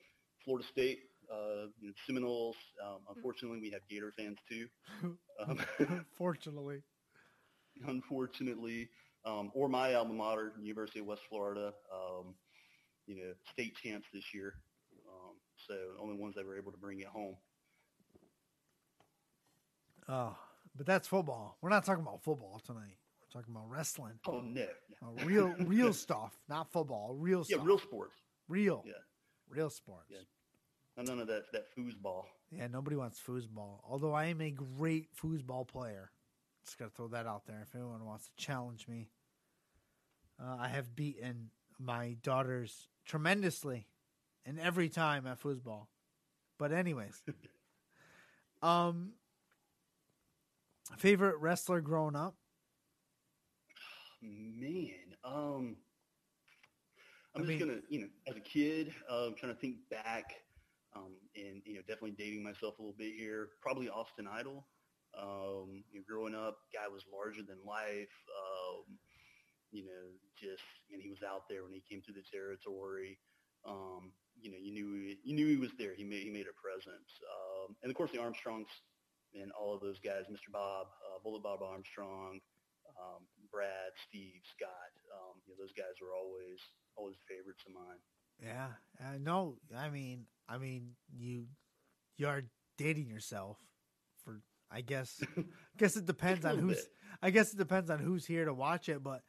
Florida 0.43 0.65
State, 0.67 0.99
uh, 1.31 1.67
you 1.79 1.88
know, 1.88 1.93
Seminoles. 2.05 2.55
Um, 2.85 2.99
unfortunately, 3.09 3.59
we 3.59 3.71
have 3.71 3.81
Gator 3.89 4.13
fans 4.17 4.38
too. 4.49 4.67
Um, 5.39 5.59
Fortunately. 6.17 6.83
unfortunately, 7.88 8.89
um, 9.25 9.51
or 9.53 9.67
my 9.69 9.93
alma 9.95 10.13
mater, 10.13 10.53
University 10.61 10.99
of 10.99 11.05
West 11.05 11.21
Florida. 11.29 11.73
Um, 11.93 12.35
you 13.07 13.15
know, 13.17 13.33
state 13.51 13.75
champs 13.83 14.07
this 14.13 14.33
year. 14.33 14.53
Um, 15.07 15.35
so 15.67 15.75
only 16.01 16.15
ones 16.15 16.35
that 16.35 16.45
were 16.45 16.57
able 16.57 16.71
to 16.71 16.77
bring 16.77 16.99
it 16.99 17.07
home. 17.07 17.35
Oh, 20.09 20.35
but 20.75 20.85
that's 20.87 21.07
football. 21.07 21.57
We're 21.61 21.69
not 21.69 21.85
talking 21.85 22.01
about 22.01 22.23
football 22.23 22.59
tonight. 22.65 22.97
We're 23.21 23.41
talking 23.41 23.53
about 23.55 23.69
wrestling. 23.69 24.19
Oh 24.27 24.41
no, 24.41 24.65
no. 25.01 25.07
Uh, 25.07 25.25
real 25.25 25.53
real 25.59 25.93
stuff, 26.05 26.35
not 26.49 26.71
football. 26.71 27.15
Real 27.17 27.45
yeah, 27.47 27.57
stuff. 27.57 27.67
real 27.67 27.79
sports. 27.79 28.15
real. 28.47 28.83
Yeah. 28.85 28.93
Real 29.49 29.69
sports. 29.69 30.09
Yeah. 30.09 31.03
None 31.03 31.19
of 31.19 31.27
that 31.27 31.43
that 31.53 31.65
foosball. 31.77 32.25
Yeah, 32.51 32.67
nobody 32.67 32.95
wants 32.95 33.21
foosball. 33.25 33.81
Although 33.87 34.13
I 34.13 34.25
am 34.25 34.41
a 34.41 34.51
great 34.51 35.09
foosball 35.15 35.67
player. 35.67 36.11
Just 36.65 36.77
gotta 36.77 36.91
throw 36.91 37.07
that 37.09 37.27
out 37.27 37.45
there. 37.45 37.59
If 37.61 37.75
anyone 37.75 38.03
wants 38.05 38.25
to 38.25 38.31
challenge 38.35 38.87
me, 38.87 39.09
uh, 40.41 40.57
I 40.59 40.67
have 40.69 40.95
beaten 40.95 41.51
my 41.79 42.17
daughters 42.21 42.87
tremendously, 43.05 43.87
and 44.45 44.59
every 44.59 44.89
time 44.89 45.27
at 45.27 45.41
foosball. 45.41 45.87
But 46.57 46.73
anyways, 46.73 47.21
um, 48.61 49.13
favorite 50.98 51.38
wrestler 51.39 51.81
growing 51.81 52.15
up? 52.15 52.36
Man, 54.22 55.15
um, 55.24 55.77
I'm 57.36 57.41
I 57.43 57.46
just 57.46 57.50
mean- 57.50 57.60
gonna, 57.60 57.81
you 57.89 58.01
know, 58.01 58.08
as 58.27 58.36
a 58.36 58.41
kid, 58.41 58.93
uh, 59.10 59.29
trying 59.38 59.53
to 59.53 59.60
think 59.60 59.77
back, 59.89 60.25
um, 60.96 61.15
and 61.36 61.62
you 61.65 61.75
know, 61.75 61.81
definitely 61.81 62.12
dating 62.12 62.43
myself 62.43 62.79
a 62.79 62.81
little 62.81 62.96
bit 62.98 63.13
here. 63.15 63.50
Probably 63.62 63.89
Austin 63.89 64.27
Idol. 64.27 64.67
Um, 65.17 65.84
you 65.91 66.00
know, 66.00 66.05
growing 66.08 66.36
up, 66.36 66.58
guy 66.74 66.88
was 66.88 67.03
larger 67.12 67.41
than 67.41 67.58
life. 67.65 68.13
Um, 68.29 68.98
you 69.72 69.86
know, 69.86 70.12
just 70.38 70.63
and 70.91 71.01
he 71.01 71.10
was 71.10 71.24
out 71.24 71.43
there 71.50 71.63
when 71.63 71.74
he 71.74 71.81
came 71.88 72.01
through 72.01 72.15
the 72.15 72.24
territory. 72.29 73.19
Um, 73.65 74.12
you 74.41 74.51
know, 74.51 74.58
you 74.60 74.74
knew 74.74 74.93
he, 75.01 75.17
you 75.24 75.36
knew 75.36 75.48
he 75.48 75.58
was 75.58 75.72
there. 75.77 75.93
He 75.96 76.03
made 76.03 76.24
he 76.24 76.29
made 76.29 76.46
a 76.48 76.60
presence. 76.62 77.10
Um, 77.31 77.75
and 77.84 77.89
of 77.89 77.96
course, 77.96 78.12
the 78.12 78.19
Armstrongs 78.19 78.67
and 79.33 79.51
all 79.51 79.74
of 79.74 79.81
those 79.81 80.00
guys, 80.00 80.25
Mr. 80.31 80.51
Bob, 80.51 80.88
uh, 81.05 81.19
Bullet 81.24 81.43
Bob 81.43 81.62
Armstrong, 81.62 82.39
um, 83.00 83.24
Brad, 83.51 83.91
Steve, 84.07 84.41
Scott. 84.56 84.91
Um, 85.13 85.41
you 85.45 85.53
know, 85.53 85.58
those 85.60 85.73
guys 85.73 85.95
were 86.01 86.15
always 86.15 86.60
always 86.95 87.15
favorites 87.27 87.63
of 87.67 87.73
mine. 87.73 87.99
Yeah, 88.41 88.69
uh, 88.99 89.17
no, 89.19 89.58
I 89.75 89.89
mean, 89.89 90.25
I 90.47 90.58
mean, 90.58 90.91
you 91.15 91.47
you 92.17 92.27
are 92.27 92.43
dating 92.77 93.10
yourself 93.10 93.58
for. 94.23 94.41
I 94.71 94.82
guess, 94.82 95.19
guess 95.77 95.95
it 95.95 96.06
depends 96.06 96.45
on 96.45 96.60
who's. 96.60 96.75
bit. 96.75 96.86
I 97.23 97.32
guess 97.32 97.51
it 97.51 97.58
depends 97.58 97.89
on 97.89 97.97
who's 97.97 98.23
here 98.23 98.45
to 98.45 98.53
watch 98.53 98.88
it, 98.88 99.01
but 99.01 99.23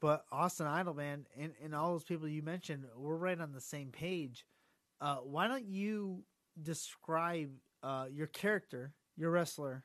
but 0.00 0.24
Austin 0.30 0.66
Idol, 0.66 0.92
man, 0.92 1.26
and, 1.38 1.52
and 1.62 1.74
all 1.74 1.92
those 1.92 2.04
people 2.04 2.28
you 2.28 2.42
mentioned, 2.42 2.84
we're 2.94 3.16
right 3.16 3.40
on 3.40 3.52
the 3.52 3.60
same 3.60 3.90
page. 3.90 4.44
Uh, 5.00 5.16
why 5.16 5.48
don't 5.48 5.64
you 5.64 6.24
describe 6.60 7.50
uh, 7.82 8.06
your 8.12 8.26
character, 8.26 8.92
your 9.16 9.30
wrestler, 9.30 9.84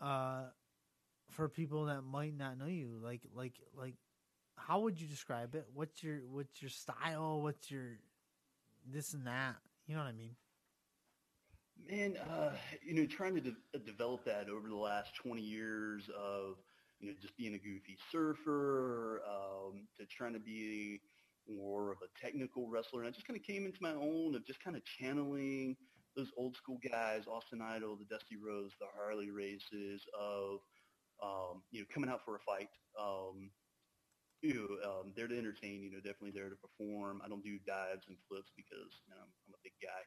uh, 0.00 0.44
for 1.30 1.48
people 1.48 1.86
that 1.86 2.02
might 2.02 2.36
not 2.36 2.58
know 2.58 2.66
you? 2.66 2.98
Like 3.02 3.22
like 3.34 3.54
like, 3.76 3.94
how 4.56 4.80
would 4.80 5.00
you 5.00 5.06
describe 5.06 5.54
it? 5.54 5.66
What's 5.72 6.02
your 6.02 6.18
what's 6.28 6.60
your 6.60 6.70
style? 6.70 7.42
What's 7.42 7.70
your 7.70 7.98
this 8.86 9.14
and 9.14 9.26
that? 9.26 9.56
You 9.86 9.94
know 9.94 10.02
what 10.02 10.08
I 10.08 10.12
mean? 10.12 10.36
Man, 11.88 12.16
uh, 12.30 12.50
you 12.82 12.94
know, 12.94 13.06
trying 13.06 13.34
to 13.36 13.40
de- 13.40 13.78
develop 13.86 14.24
that 14.24 14.48
over 14.48 14.68
the 14.68 14.76
last 14.76 15.14
20 15.22 15.40
years 15.40 16.10
of, 16.18 16.56
you 16.98 17.08
know, 17.08 17.14
just 17.22 17.36
being 17.36 17.54
a 17.54 17.58
goofy 17.58 17.96
surfer, 18.10 19.22
um, 19.26 19.86
to 19.98 20.04
trying 20.06 20.32
to 20.32 20.40
be 20.40 21.00
more 21.48 21.92
of 21.92 21.98
a 22.02 22.20
technical 22.20 22.68
wrestler. 22.68 23.00
And 23.00 23.08
I 23.08 23.12
just 23.12 23.26
kind 23.26 23.38
of 23.38 23.44
came 23.46 23.64
into 23.64 23.78
my 23.80 23.92
own 23.92 24.34
of 24.34 24.44
just 24.44 24.62
kind 24.62 24.76
of 24.76 24.84
channeling 24.84 25.76
those 26.18 26.32
old 26.36 26.56
school 26.56 26.78
guys, 26.82 27.22
Austin 27.28 27.62
Idol, 27.62 27.96
the 27.96 28.04
Dusty 28.04 28.34
Rhodes, 28.36 28.74
the 28.80 28.90
Harley 28.92 29.30
races 29.30 30.02
of, 30.18 30.58
um, 31.22 31.62
you 31.70 31.80
know, 31.80 31.86
coming 31.94 32.10
out 32.10 32.24
for 32.24 32.34
a 32.34 32.40
fight. 32.40 32.68
Um, 33.00 33.50
you 34.42 34.54
know, 34.54 34.90
um, 34.90 35.12
there 35.16 35.28
to 35.28 35.38
entertain, 35.38 35.82
you 35.82 35.90
know, 35.90 35.98
definitely 35.98 36.32
there 36.32 36.50
to 36.50 36.56
perform. 36.56 37.22
I 37.24 37.28
don't 37.28 37.42
do 37.42 37.58
dives 37.66 38.06
and 38.08 38.16
flips 38.28 38.50
because 38.56 38.90
you 39.06 39.10
know, 39.10 39.22
I'm, 39.22 39.30
I'm 39.46 39.54
a 39.54 39.62
big 39.62 39.74
guy. 39.78 40.02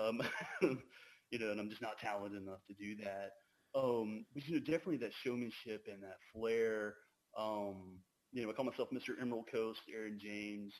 Um, 0.00 0.78
you 1.30 1.38
know, 1.38 1.50
and 1.50 1.60
I'm 1.60 1.70
just 1.70 1.82
not 1.82 1.98
talented 1.98 2.40
enough 2.40 2.60
to 2.68 2.74
do 2.74 2.96
that. 3.04 3.32
Um, 3.74 4.24
but 4.34 4.46
you 4.46 4.54
know, 4.54 4.60
definitely 4.60 4.98
that 4.98 5.12
showmanship 5.12 5.86
and 5.90 6.02
that 6.02 6.16
flair. 6.32 6.94
Um, 7.38 8.00
you 8.32 8.42
know, 8.42 8.50
I 8.50 8.52
call 8.52 8.64
myself 8.64 8.88
Mr. 8.90 9.20
Emerald 9.20 9.48
Coast, 9.50 9.80
Aaron 9.92 10.18
James, 10.20 10.74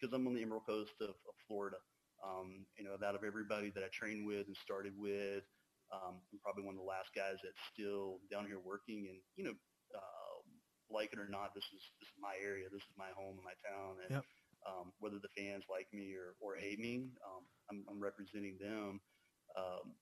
because 0.00 0.12
I'm 0.12 0.26
on 0.26 0.34
the 0.34 0.42
Emerald 0.42 0.66
Coast 0.66 0.94
of, 1.00 1.10
of 1.10 1.34
Florida. 1.48 1.76
Um, 2.22 2.66
you 2.78 2.84
know, 2.84 2.94
out 2.94 3.14
of 3.16 3.24
everybody 3.24 3.70
that 3.70 3.84
I 3.84 3.88
trained 3.92 4.26
with 4.26 4.46
and 4.46 4.56
started 4.56 4.96
with, 4.96 5.44
um, 5.92 6.22
I'm 6.32 6.40
probably 6.40 6.64
one 6.64 6.74
of 6.74 6.80
the 6.80 6.84
last 6.86 7.10
guys 7.14 7.36
that's 7.42 7.56
still 7.74 8.20
down 8.30 8.46
here 8.46 8.60
working. 8.60 9.08
And 9.08 9.22
you 9.36 9.44
know, 9.44 9.54
um, 9.94 10.62
like 10.90 11.12
it 11.12 11.18
or 11.18 11.28
not, 11.28 11.54
this 11.54 11.64
is 11.74 11.82
this 12.00 12.08
is 12.08 12.14
my 12.18 12.36
area, 12.36 12.70
this 12.70 12.82
is 12.82 12.96
my 12.96 13.10
home 13.12 13.36
and 13.36 13.44
my 13.44 13.54
town, 13.68 14.00
and 14.00 14.10
Yep. 14.10 14.24
um, 14.66 14.92
whether 14.98 15.18
the 15.18 15.28
fans 15.36 15.64
like 15.68 15.92
me 15.92 16.14
or, 16.14 16.36
or 16.40 16.56
hate 16.56 16.78
me, 16.78 17.16
um, 17.26 17.48
I'm, 17.70 17.86
I'm 17.88 18.00
representing 18.00 18.58
them. 18.58 19.00
Um, 19.56 19.96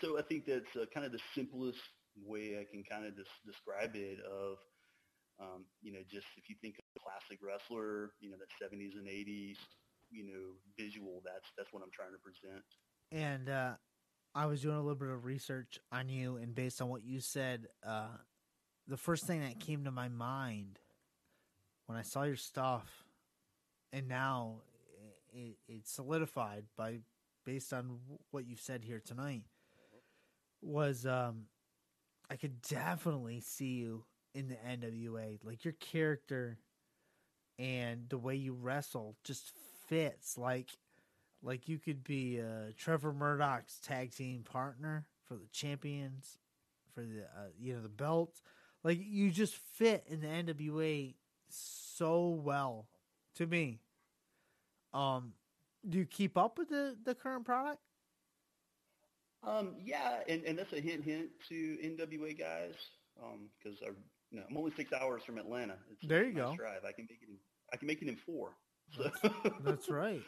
so 0.00 0.18
I 0.18 0.22
think 0.22 0.46
that's 0.46 0.74
uh, 0.76 0.86
kind 0.94 1.06
of 1.06 1.12
the 1.12 1.20
simplest 1.34 1.78
way 2.16 2.60
I 2.60 2.64
can 2.64 2.84
kind 2.84 3.06
of 3.06 3.16
des- 3.16 3.24
describe 3.44 3.96
it 3.96 4.20
of, 4.20 4.58
um, 5.38 5.66
you 5.80 5.92
know, 5.92 6.02
just 6.04 6.26
if 6.36 6.48
you 6.48 6.56
think 6.60 6.76
of 6.78 6.84
a 6.96 7.00
classic 7.00 7.40
wrestler, 7.42 8.14
you 8.20 8.30
know, 8.30 8.38
that 8.38 8.48
70s 8.62 8.94
and 8.94 9.06
80s, 9.06 9.56
you 10.10 10.24
know, 10.24 10.54
visual, 10.78 11.22
that's, 11.24 11.52
that's 11.56 11.72
what 11.72 11.82
I'm 11.82 11.90
trying 11.92 12.12
to 12.12 12.18
present. 12.18 12.64
And 13.12 13.48
uh, 13.48 13.74
I 14.34 14.46
was 14.46 14.62
doing 14.62 14.76
a 14.76 14.80
little 14.80 14.94
bit 14.94 15.08
of 15.08 15.24
research 15.24 15.78
on 15.92 16.08
you, 16.08 16.36
and 16.36 16.54
based 16.54 16.80
on 16.80 16.88
what 16.88 17.04
you 17.04 17.20
said, 17.20 17.66
uh, 17.86 18.08
the 18.86 18.96
first 18.96 19.26
thing 19.26 19.40
that 19.40 19.60
came 19.60 19.84
to 19.84 19.90
my 19.90 20.08
mind 20.08 20.78
when 21.86 21.98
I 21.98 22.02
saw 22.02 22.22
your 22.22 22.36
stuff, 22.36 23.04
and 23.92 24.08
now 24.08 24.62
it, 25.32 25.56
it's 25.68 25.90
solidified 25.90 26.64
by 26.76 26.98
based 27.44 27.72
on 27.72 27.98
what 28.30 28.46
you've 28.46 28.60
said 28.60 28.84
here 28.84 29.02
tonight, 29.04 29.44
was 30.62 31.06
um, 31.06 31.46
I 32.30 32.36
could 32.36 32.62
definitely 32.62 33.40
see 33.40 33.74
you 33.78 34.04
in 34.34 34.48
the 34.48 34.54
NWA. 34.54 35.38
Like 35.42 35.64
your 35.64 35.74
character 35.74 36.58
and 37.58 38.08
the 38.08 38.18
way 38.18 38.36
you 38.36 38.54
wrestle 38.54 39.16
just 39.24 39.52
fits. 39.90 40.38
Like 40.38 40.70
like 41.42 41.68
you 41.68 41.78
could 41.78 42.04
be 42.04 42.40
uh, 42.40 42.72
Trevor 42.78 43.12
Murdoch's 43.12 43.78
tag 43.80 44.14
team 44.14 44.42
partner 44.42 45.04
for 45.26 45.34
the 45.34 45.48
champions, 45.52 46.38
for 46.94 47.02
the 47.02 47.24
uh, 47.24 47.48
you 47.58 47.74
know 47.74 47.82
the 47.82 47.88
belt. 47.88 48.40
Like 48.82 48.98
you 49.02 49.30
just 49.30 49.56
fit 49.56 50.04
in 50.08 50.20
the 50.20 50.26
NWA 50.26 51.14
so 51.50 52.28
well 52.28 52.86
to 53.36 53.46
me. 53.46 53.80
Um, 54.94 55.34
do 55.86 55.98
you 55.98 56.06
keep 56.06 56.38
up 56.38 56.56
with 56.58 56.68
the 56.68 56.96
the 57.04 57.14
current 57.14 57.44
product? 57.44 57.80
Um, 59.42 59.76
yeah, 59.82 60.18
and, 60.28 60.44
and 60.44 60.58
that's 60.58 60.74
a 60.74 60.80
hint, 60.80 61.02
hint 61.02 61.30
to 61.48 61.78
NWA 61.82 62.38
guys, 62.38 62.74
um 63.22 63.48
because 63.58 63.78
I, 63.82 63.88
you 64.30 64.38
know, 64.38 64.44
I'm 64.48 64.56
only 64.56 64.72
six 64.76 64.92
hours 64.92 65.22
from 65.24 65.38
Atlanta. 65.38 65.76
It's 65.90 66.06
There 66.06 66.24
you 66.24 66.32
go. 66.32 66.54
Drive. 66.54 66.84
I 66.86 66.92
can 66.92 67.06
make 67.08 67.22
it. 67.22 67.28
In, 67.28 67.36
I 67.72 67.76
can 67.76 67.86
make 67.86 68.02
it 68.02 68.08
in 68.08 68.16
four. 68.16 68.50
That's 69.64 69.88
right. 69.90 70.24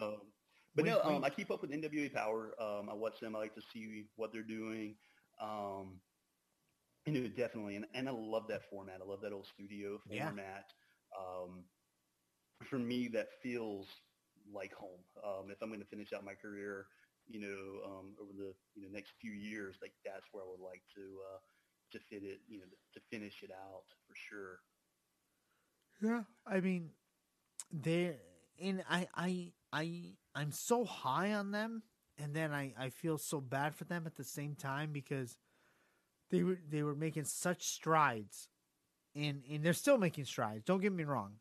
Um, 0.00 0.32
But 0.74 0.84
Wink, 0.84 0.96
no, 1.04 1.16
um. 1.16 1.24
I 1.24 1.30
keep 1.30 1.50
up 1.50 1.62
with 1.62 1.70
NWA 1.70 2.12
Power. 2.12 2.60
Um, 2.60 2.88
I 2.88 2.94
watch 2.94 3.20
them. 3.20 3.34
I 3.34 3.38
like 3.40 3.54
to 3.54 3.62
see 3.62 4.10
what 4.16 4.32
they're 4.32 4.42
doing. 4.42 4.98
Um, 5.40 6.02
you 7.06 7.12
know, 7.12 7.28
definitely, 7.28 7.76
and, 7.76 7.86
and 7.94 8.08
I 8.08 8.12
love 8.12 8.48
that 8.48 8.68
format. 8.68 9.00
I 9.00 9.04
love 9.04 9.20
that 9.22 9.32
old 9.32 9.46
studio 9.46 10.00
Yeah. 10.08 10.24
format. 10.24 10.72
Um, 11.16 11.64
for 12.64 12.78
me, 12.78 13.08
that 13.08 13.28
feels 13.42 13.88
like 14.52 14.72
home. 14.72 15.04
Um, 15.22 15.50
if 15.50 15.62
I'm 15.62 15.68
going 15.68 15.80
to 15.80 15.86
finish 15.86 16.12
out 16.12 16.24
my 16.24 16.34
career, 16.34 16.88
you 17.26 17.40
know, 17.40 17.84
um, 17.84 18.16
over 18.20 18.32
the 18.32 18.54
you 18.74 18.82
know 18.82 18.88
next 18.90 19.12
few 19.20 19.32
years, 19.32 19.78
like 19.80 19.92
that's 20.04 20.26
where 20.32 20.42
I 20.44 20.46
would 20.48 20.60
like 20.60 20.82
to 20.94 21.20
uh, 21.34 21.38
to 21.92 21.98
fit 22.00 22.22
it, 22.24 22.40
you 22.48 22.58
know, 22.60 22.66
to 22.94 23.00
finish 23.10 23.42
it 23.42 23.50
out 23.52 23.84
for 24.06 24.14
sure. 24.14 24.60
Yeah, 26.02 26.24
I 26.46 26.60
mean, 26.60 26.90
they 27.72 28.16
and 28.60 28.82
I, 28.88 29.08
I, 29.14 29.52
I, 29.72 30.02
I'm 30.34 30.52
so 30.52 30.84
high 30.84 31.34
on 31.34 31.50
them, 31.50 31.82
and 32.18 32.34
then 32.34 32.52
I, 32.52 32.72
I 32.78 32.90
feel 32.90 33.18
so 33.18 33.40
bad 33.40 33.74
for 33.74 33.84
them 33.84 34.04
at 34.06 34.16
the 34.16 34.24
same 34.24 34.54
time 34.54 34.92
because 34.92 35.36
they 36.30 36.42
were 36.42 36.58
they 36.68 36.82
were 36.82 36.94
making 36.94 37.24
such 37.24 37.68
strides, 37.68 38.48
and 39.14 39.42
and 39.50 39.62
they're 39.62 39.72
still 39.72 39.98
making 39.98 40.24
strides. 40.24 40.64
Don't 40.64 40.80
get 40.80 40.92
me 40.92 41.04
wrong. 41.04 41.34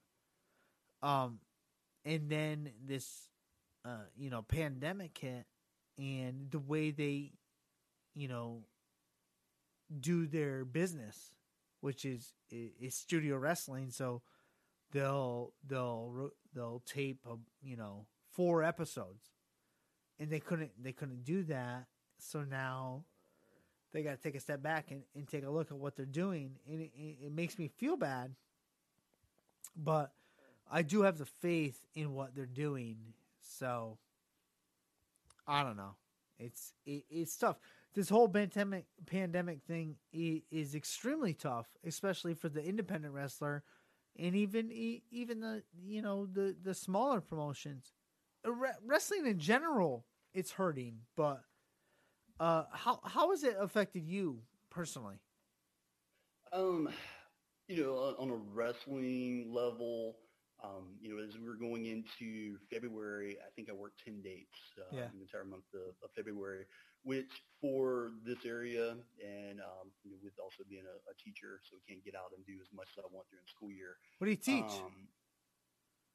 Um, 1.02 1.40
and 2.04 2.30
then 2.30 2.72
this, 2.84 3.30
uh, 3.84 4.06
you 4.18 4.30
know, 4.30 4.42
pandemic 4.42 5.18
hit, 5.18 5.46
and 5.98 6.50
the 6.52 6.60
way 6.60 6.92
they, 6.92 7.34
you 8.14 8.28
know, 8.28 8.64
do 10.00 10.28
their 10.28 10.66
business, 10.66 11.34
which 11.82 12.06
is 12.06 12.34
is 12.52 12.96
studio 12.96 13.38
wrestling, 13.38 13.92
so 13.92 14.22
they'll 14.96 15.52
they'll 15.68 16.32
they'll 16.56 16.82
tape 16.86 17.20
a, 17.30 17.36
you 17.62 17.76
know 17.76 18.06
four 18.32 18.64
episodes. 18.64 19.26
And 20.18 20.30
they 20.30 20.40
couldn't 20.40 20.72
they 20.82 20.94
couldn't 20.94 21.26
do 21.26 21.44
that. 21.44 21.86
So 22.18 22.44
now 22.44 23.04
they 23.92 24.02
got 24.02 24.12
to 24.12 24.22
take 24.22 24.36
a 24.36 24.40
step 24.40 24.64
back 24.64 24.92
and, 24.92 25.04
and 25.14 25.28
take 25.28 25.44
a 25.44 25.50
look 25.50 25.72
at 25.72 25.78
what 25.78 25.98
they're 25.98 26.06
doing. 26.06 26.52
And 26.68 26.82
it, 26.82 26.92
it, 26.96 27.32
makes 27.32 27.60
me 27.60 27.68
feel 27.68 27.98
bad. 27.98 28.36
But 29.76 30.12
i 30.72 30.82
do 30.82 31.02
have 31.04 31.18
the 31.18 31.26
faith 31.26 31.86
in 31.94 32.14
what 32.14 32.34
they're 32.34 32.46
doing. 32.46 32.98
So 33.42 33.98
i 35.46 35.62
don't 35.62 35.78
know. 35.78 35.96
It's 36.40 36.74
it, 36.86 37.04
it's 37.10 37.36
tough. 37.36 37.58
This 37.94 38.08
whole 38.08 38.30
pandemic 38.30 38.86
pandemic 39.06 39.64
thing 39.68 39.98
is 40.14 40.74
extremely 40.74 41.34
tough 41.34 41.68
especially 41.86 42.34
for 42.34 42.48
the 42.48 42.64
independent 42.64 43.14
wrestler 43.14 43.64
and 44.18 44.36
even 44.36 44.72
even 45.12 45.40
the 45.40 45.64
you 45.86 46.02
know 46.02 46.26
the 46.26 46.56
the 46.62 46.74
smaller 46.74 47.22
promotions. 47.22 47.94
Uh, 48.46 48.52
wrestling 48.86 49.26
in 49.26 49.40
general 49.40 50.06
it's 50.34 50.52
hurting 50.52 51.00
but 51.16 51.42
uh 52.40 52.66
how 52.72 53.00
how 53.04 53.32
has 53.32 53.44
it 53.44 53.56
affected 53.60 54.06
you 54.06 54.40
personally? 54.70 55.20
Um, 56.54 56.90
you 57.68 57.84
know, 57.84 58.16
on, 58.20 58.30
a 58.30 58.36
wrestling 58.36 59.52
level, 59.52 60.18
um, 60.64 60.96
you 61.02 61.10
know, 61.10 61.24
as 61.24 61.38
we 61.38 61.46
were 61.46 61.56
going 61.56 61.88
into 61.88 62.58
February, 62.72 63.38
I 63.46 63.50
think 63.56 63.70
I 63.70 63.74
worked 63.74 64.04
10 64.06 64.22
dates 64.22 64.60
uh, 64.80 64.96
Yeah. 64.96 65.08
the 65.14 65.22
entire 65.22 65.44
month 65.44 65.66
of, 65.74 65.96
of 66.04 66.12
February, 66.16 66.66
which 67.06 67.32
for 67.62 68.12
this 68.26 68.40
area 68.46 68.92
and, 69.24 69.62
um, 69.62 69.88
you 70.04 70.12
know, 70.12 70.18
with 70.24 70.34
also 70.44 70.64
being 70.68 70.84
a, 70.84 70.98
a 71.10 71.16
teacher, 71.24 71.62
so 71.64 71.78
we 71.78 71.94
can't 71.94 72.04
get 72.04 72.16
out 72.16 72.32
and 72.36 72.46
do 72.46 72.54
as 72.62 72.68
much 72.76 72.90
as 72.98 73.04
I 73.04 73.08
want 73.14 73.28
during 73.30 73.44
the 73.46 73.50
school 73.50 73.72
year. 73.72 73.96
what 74.18 74.26
do 74.26 74.32
you 74.32 74.38
teach 74.38 74.74
Um, 74.82 75.08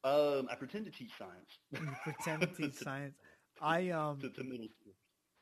um, 0.02 0.48
I 0.50 0.54
pretend 0.56 0.84
to 0.86 0.90
teach 0.90 1.12
science. 1.18 1.58
you 1.72 1.96
pretend 2.04 2.40
to 2.42 2.46
teach 2.62 2.74
science 2.74 3.14
i 3.62 3.90
um 3.90 4.18
to, 4.20 4.30
to 4.30 4.42
middle 4.44 4.68
school. 4.68 4.94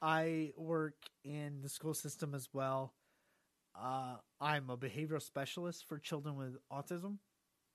I 0.03 0.53
work 0.57 0.95
in 1.25 1.61
the 1.63 1.69
school 1.69 1.95
system 1.95 2.35
as 2.35 2.49
well. 2.53 2.95
Uh, 3.81 4.17
I'm 4.41 4.71
a 4.71 4.77
behavioral 4.77 5.23
specialist 5.23 5.87
for 5.89 5.99
children 5.99 6.37
with 6.37 6.57
autism, 6.73 7.19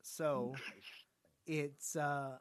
so 0.02 0.52
Nice. 0.54 0.84
it's 1.46 1.96
uh, 1.96 2.38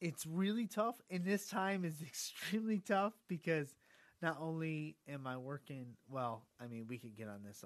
it's 0.00 0.24
really 0.26 0.66
tough. 0.66 0.96
And 1.10 1.24
this 1.24 1.48
time 1.48 1.84
is 1.84 2.00
extremely 2.06 2.78
tough 2.80 3.14
because 3.28 3.74
not 4.22 4.38
only 4.40 4.96
am 5.08 5.26
I 5.26 5.36
working, 5.36 5.86
well, 6.08 6.46
I 6.60 6.68
mean, 6.68 6.86
we 6.88 6.96
could 6.98 7.16
get 7.16 7.28
on 7.28 7.42
this. 7.44 7.64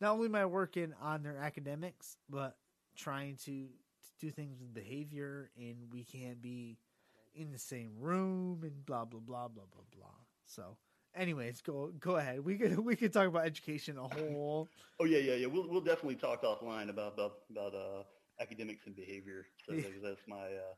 Not 0.00 0.12
only 0.12 0.26
am 0.26 0.34
I 0.34 0.44
working 0.46 0.92
on 1.00 1.22
their 1.22 1.38
academics, 1.38 2.16
but 2.28 2.56
trying 2.94 3.36
to, 3.44 3.50
to 3.66 4.10
do 4.20 4.30
things 4.30 4.60
with 4.60 4.74
behavior, 4.74 5.50
and 5.56 5.76
we 5.90 6.04
can't 6.04 6.40
be 6.42 6.76
in 7.34 7.50
the 7.50 7.58
same 7.58 7.92
room, 7.98 8.60
and 8.62 8.84
blah 8.86 9.04
blah 9.04 9.20
blah 9.20 9.48
blah 9.48 9.64
blah 9.72 9.84
blah. 9.96 10.06
So, 10.44 10.76
anyways, 11.16 11.62
go 11.62 11.90
go 11.98 12.16
ahead. 12.16 12.44
We 12.44 12.58
could 12.58 12.78
we 12.78 12.94
could 12.96 13.12
talk 13.12 13.26
about 13.26 13.46
education 13.46 13.96
a 13.98 14.06
whole. 14.06 14.68
Oh 15.00 15.06
yeah, 15.06 15.18
yeah, 15.18 15.34
yeah. 15.34 15.46
We'll 15.48 15.68
we'll 15.68 15.80
definitely 15.80 16.14
talk 16.14 16.42
offline 16.44 16.88
about 16.88 17.14
about 17.14 17.32
about 17.50 17.74
uh, 17.74 18.04
academics 18.40 18.86
and 18.86 18.94
behavior. 18.94 19.44
So 19.66 19.74
Yeah. 19.74 19.82
that's- 20.00 20.18
my 20.28 20.36
uh, 20.36 20.74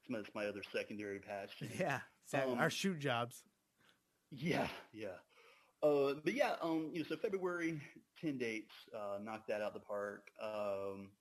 that's 0.00 0.08
my, 0.10 0.18
that's 0.18 0.34
my 0.34 0.46
other 0.46 0.62
secondary 0.72 1.20
passion. 1.20 1.68
Yeah, 1.78 2.00
exactly. 2.24 2.52
Um, 2.54 2.58
our 2.58 2.70
shoot 2.70 2.98
jobs. 2.98 3.44
Yeah, 4.30 4.68
yeah. 4.92 5.18
Uh, 5.82 6.14
but 6.24 6.34
yeah, 6.34 6.56
um, 6.62 6.90
you 6.92 7.00
know, 7.00 7.06
so 7.08 7.16
February, 7.16 7.80
ten 8.20 8.38
dates, 8.38 8.74
uh, 8.96 9.18
knocked 9.22 9.48
that 9.48 9.62
out 9.62 9.74
the 9.74 9.80
park. 9.80 10.30
Um, 10.42 11.12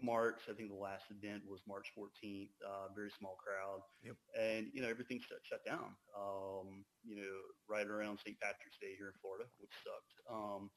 March, 0.00 0.40
I 0.50 0.54
think 0.54 0.68
the 0.70 0.76
last 0.76 1.04
event 1.10 1.44
was 1.48 1.60
March 1.66 1.92
14th, 1.96 2.50
uh, 2.66 2.88
very 2.94 3.10
small 3.10 3.36
crowd. 3.36 3.80
Yep. 4.02 4.16
And, 4.38 4.68
you 4.74 4.82
know, 4.82 4.88
everything 4.88 5.20
shut, 5.20 5.38
shut 5.44 5.64
down, 5.64 5.96
um, 6.18 6.84
you 7.04 7.16
know, 7.16 7.36
right 7.68 7.86
around 7.86 8.18
St. 8.18 8.38
Patrick's 8.40 8.78
Day 8.80 8.94
here 8.98 9.08
in 9.08 9.14
Florida, 9.22 9.46
which 9.58 9.72
sucked. 9.84 10.14
Um, 10.30 10.70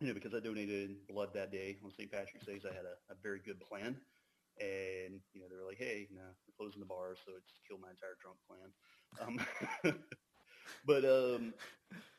you 0.00 0.06
know, 0.08 0.14
because 0.14 0.34
I 0.34 0.40
donated 0.40 1.06
blood 1.08 1.34
that 1.34 1.50
day 1.50 1.78
on 1.84 1.90
St. 1.92 2.10
Patrick's 2.10 2.46
Day, 2.46 2.60
I 2.64 2.74
had 2.74 2.84
a, 2.86 2.96
a 3.12 3.16
very 3.22 3.40
good 3.40 3.60
plan. 3.60 3.96
And, 4.60 5.20
you 5.32 5.40
know, 5.40 5.48
they 5.50 5.56
were 5.56 5.66
like, 5.66 5.78
hey, 5.78 6.08
no, 6.10 6.22
we're 6.22 6.54
closing 6.56 6.80
the 6.80 6.86
bars, 6.86 7.18
so 7.24 7.32
it 7.32 7.42
just 7.48 7.62
killed 7.68 7.80
my 7.80 7.90
entire 7.90 8.16
drunk 8.20 8.38
plan. 8.46 8.72
Um, 9.20 9.94
but, 10.88 11.04
um, 11.06 11.54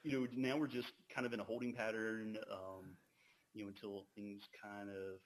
you 0.03 0.13
know, 0.13 0.27
now 0.33 0.57
we're 0.59 0.67
just 0.67 0.93
kind 1.13 1.27
of 1.27 1.33
in 1.33 1.41
a 1.41 1.45
holding 1.45 1.75
pattern, 1.75 2.37
um, 2.51 2.99
you 3.53 3.63
know, 3.63 3.69
until 3.69 4.07
things 4.15 4.43
kind 4.63 4.91
of 4.91 5.21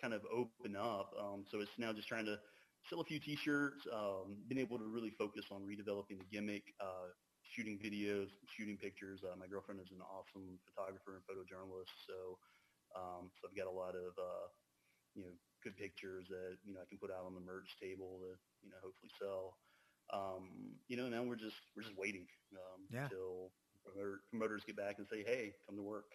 kind 0.00 0.14
of 0.14 0.24
open 0.26 0.76
up. 0.76 1.12
Um, 1.18 1.46
so 1.50 1.60
it's 1.60 1.78
now 1.78 1.92
just 1.94 2.08
trying 2.08 2.26
to 2.26 2.40
sell 2.90 3.00
a 3.00 3.04
few 3.04 3.20
T-shirts, 3.20 3.86
um, 3.92 4.44
been 4.48 4.58
able 4.58 4.78
to 4.78 4.86
really 4.86 5.10
focus 5.18 5.46
on 5.52 5.62
redeveloping 5.66 6.18
the 6.18 6.26
gimmick, 6.26 6.64
uh, 6.80 7.10
shooting 7.42 7.80
videos, 7.80 8.30
shooting 8.56 8.78
pictures. 8.78 9.22
Uh, 9.24 9.36
my 9.36 9.48
girlfriend 9.48 9.80
is 9.80 9.92
an 9.92 10.02
awesome 10.02 10.60
photographer 10.66 11.16
and 11.16 11.24
photojournalist, 11.26 11.90
so 12.06 12.38
um, 12.96 13.32
so 13.40 13.48
I've 13.48 13.56
got 13.56 13.68
a 13.68 13.72
lot 13.72 13.96
of 13.96 14.18
uh, 14.18 14.48
you 15.14 15.24
know 15.26 15.38
good 15.62 15.76
pictures 15.76 16.28
that 16.30 16.58
you 16.64 16.74
know 16.74 16.82
I 16.82 16.86
can 16.86 16.98
put 16.98 17.10
out 17.12 17.26
on 17.26 17.34
the 17.34 17.40
merch 17.40 17.76
table 17.80 18.20
to 18.20 18.36
you 18.62 18.70
know 18.70 18.78
hopefully 18.82 19.12
sell. 19.20 19.58
Um, 20.12 20.74
you 20.88 20.96
know, 20.96 21.08
now 21.08 21.22
we're 21.22 21.36
just 21.36 21.56
we're 21.76 21.82
just 21.82 21.96
waiting 21.96 22.26
um, 22.52 22.82
Yeah. 22.90 23.04
until 23.04 23.50
promoter, 23.84 24.20
promoters 24.30 24.62
get 24.64 24.76
back 24.76 24.96
and 24.98 25.06
say, 25.08 25.22
"Hey, 25.24 25.54
come 25.66 25.76
to 25.76 25.82
work." 25.82 26.10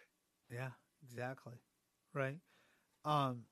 Yeah, 0.50 0.70
exactly. 1.02 1.54
Right. 2.14 2.38
Um 3.04 3.44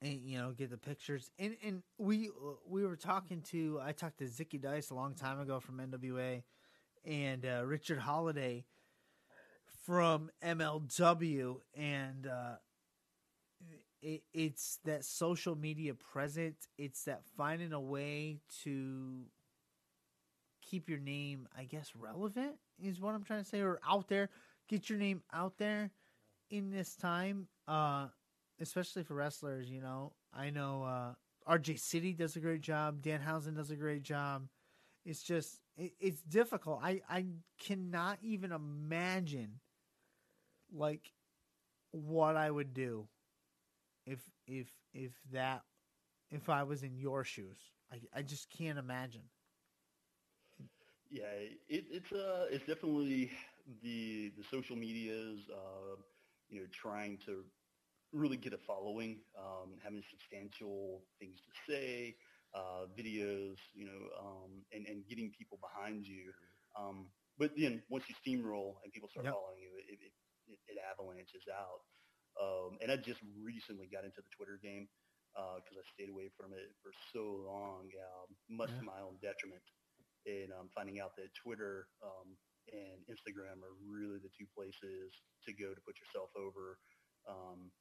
and 0.00 0.20
you 0.20 0.38
know, 0.38 0.52
get 0.52 0.70
the 0.70 0.78
pictures. 0.78 1.30
And 1.38 1.56
and 1.64 1.82
we 1.98 2.30
we 2.66 2.84
were 2.84 2.96
talking 2.96 3.42
to 3.50 3.80
I 3.82 3.92
talked 3.92 4.18
to 4.18 4.24
Zicky 4.24 4.60
Dice 4.60 4.90
a 4.90 4.94
long 4.94 5.14
time 5.14 5.40
ago 5.40 5.60
from 5.60 5.78
NWA 5.78 6.42
and 7.04 7.44
uh, 7.44 7.62
Richard 7.64 7.98
Holliday 7.98 8.64
from 9.84 10.30
MLW 10.44 11.60
and 11.74 12.26
uh 12.26 12.56
it, 14.02 14.22
it's 14.34 14.78
that 14.84 15.04
social 15.04 15.56
media 15.56 15.94
presence. 15.94 16.68
It's 16.78 17.04
that 17.04 17.22
finding 17.36 17.72
a 17.72 17.80
way 17.80 18.40
to 18.64 19.24
keep 20.62 20.88
your 20.88 20.98
name, 20.98 21.48
I 21.56 21.64
guess, 21.64 21.92
relevant 21.94 22.56
is 22.82 23.00
what 23.00 23.14
I'm 23.14 23.24
trying 23.24 23.42
to 23.42 23.48
say, 23.48 23.60
or 23.60 23.80
out 23.88 24.08
there. 24.08 24.30
Get 24.68 24.88
your 24.88 24.98
name 24.98 25.22
out 25.32 25.58
there 25.58 25.90
in 26.50 26.70
this 26.70 26.94
time, 26.96 27.48
uh, 27.68 28.08
especially 28.60 29.04
for 29.04 29.14
wrestlers. 29.14 29.70
You 29.70 29.80
know, 29.80 30.12
I 30.34 30.50
know 30.50 30.84
uh, 30.84 31.14
RJ 31.52 31.78
City 31.78 32.12
does 32.12 32.36
a 32.36 32.40
great 32.40 32.62
job. 32.62 33.02
Dan 33.02 33.20
Danhausen 33.20 33.56
does 33.56 33.70
a 33.70 33.76
great 33.76 34.02
job. 34.02 34.48
It's 35.04 35.22
just 35.22 35.60
it, 35.76 35.92
it's 36.00 36.22
difficult. 36.22 36.80
I 36.82 37.02
I 37.08 37.26
cannot 37.60 38.18
even 38.22 38.52
imagine 38.52 39.60
like 40.72 41.12
what 41.92 42.36
I 42.36 42.50
would 42.50 42.74
do 42.74 43.08
if 44.06 44.30
if 44.46 44.68
if 44.92 45.20
that 45.32 45.62
if 46.30 46.48
I 46.48 46.62
was 46.64 46.82
in 46.82 46.96
your 46.96 47.24
shoes. 47.24 47.72
I 47.90 48.02
I 48.14 48.22
just 48.22 48.50
can't 48.50 48.78
imagine. 48.78 49.30
Yeah, 51.10 51.32
it, 51.68 51.84
it's 51.90 52.12
uh, 52.12 52.46
it's 52.50 52.66
definitely 52.66 53.30
the 53.82 54.30
the 54.36 54.42
social 54.44 54.76
medias, 54.76 55.48
uh, 55.50 55.96
you 56.48 56.60
know, 56.60 56.66
trying 56.72 57.18
to 57.26 57.44
really 58.12 58.36
get 58.36 58.52
a 58.52 58.58
following, 58.58 59.22
um, 59.38 59.78
having 59.82 60.02
substantial 60.10 61.02
things 61.18 61.40
to 61.42 61.52
say, 61.72 62.16
uh, 62.54 62.86
videos, 62.98 63.56
you 63.74 63.84
know, 63.86 64.02
um, 64.20 64.64
and, 64.72 64.86
and 64.86 65.06
getting 65.08 65.30
people 65.36 65.58
behind 65.60 66.06
you. 66.06 66.32
Um, 66.78 67.10
but 67.38 67.52
then 67.56 67.82
once 67.90 68.04
you 68.08 68.14
steamroll 68.16 68.76
and 68.84 68.92
people 68.92 69.08
start 69.10 69.26
Yep. 69.26 69.36
following 69.36 69.60
you, 69.60 69.70
it, 69.78 69.98
it, 70.00 70.12
it, 70.52 70.58
it 70.68 70.78
avalanches 70.90 71.44
out. 71.52 71.82
Um, 72.40 72.78
and 72.80 72.90
I 72.90 72.96
just 72.96 73.20
recently 73.42 73.86
got 73.86 74.04
into 74.04 74.22
the 74.22 74.30
Twitter 74.36 74.58
game 74.62 74.88
because 75.34 75.76
I 75.80 75.84
stayed 75.96 76.10
away 76.10 76.28
from 76.36 76.52
it 76.52 76.72
for 76.82 76.92
so 77.12 77.44
long, 77.48 77.88
um, 77.96 78.28
much 78.48 78.70
Yeah. 78.70 78.78
to 78.78 78.84
my 78.84 79.00
own 79.00 79.18
detriment. 79.20 79.62
And 80.26 80.52
um, 80.52 80.68
finding 80.74 81.00
out 81.00 81.16
that 81.16 81.34
Twitter 81.34 81.88
um, 82.04 82.36
and 82.72 83.02
Instagram 83.10 83.60
are 83.64 83.74
really 83.82 84.18
the 84.22 84.30
two 84.38 84.46
places 84.54 85.10
to 85.48 85.52
go 85.52 85.74
to 85.74 85.80
put 85.82 85.98
yourself 85.98 86.30
over. 86.36 86.78
Um, 87.28 87.72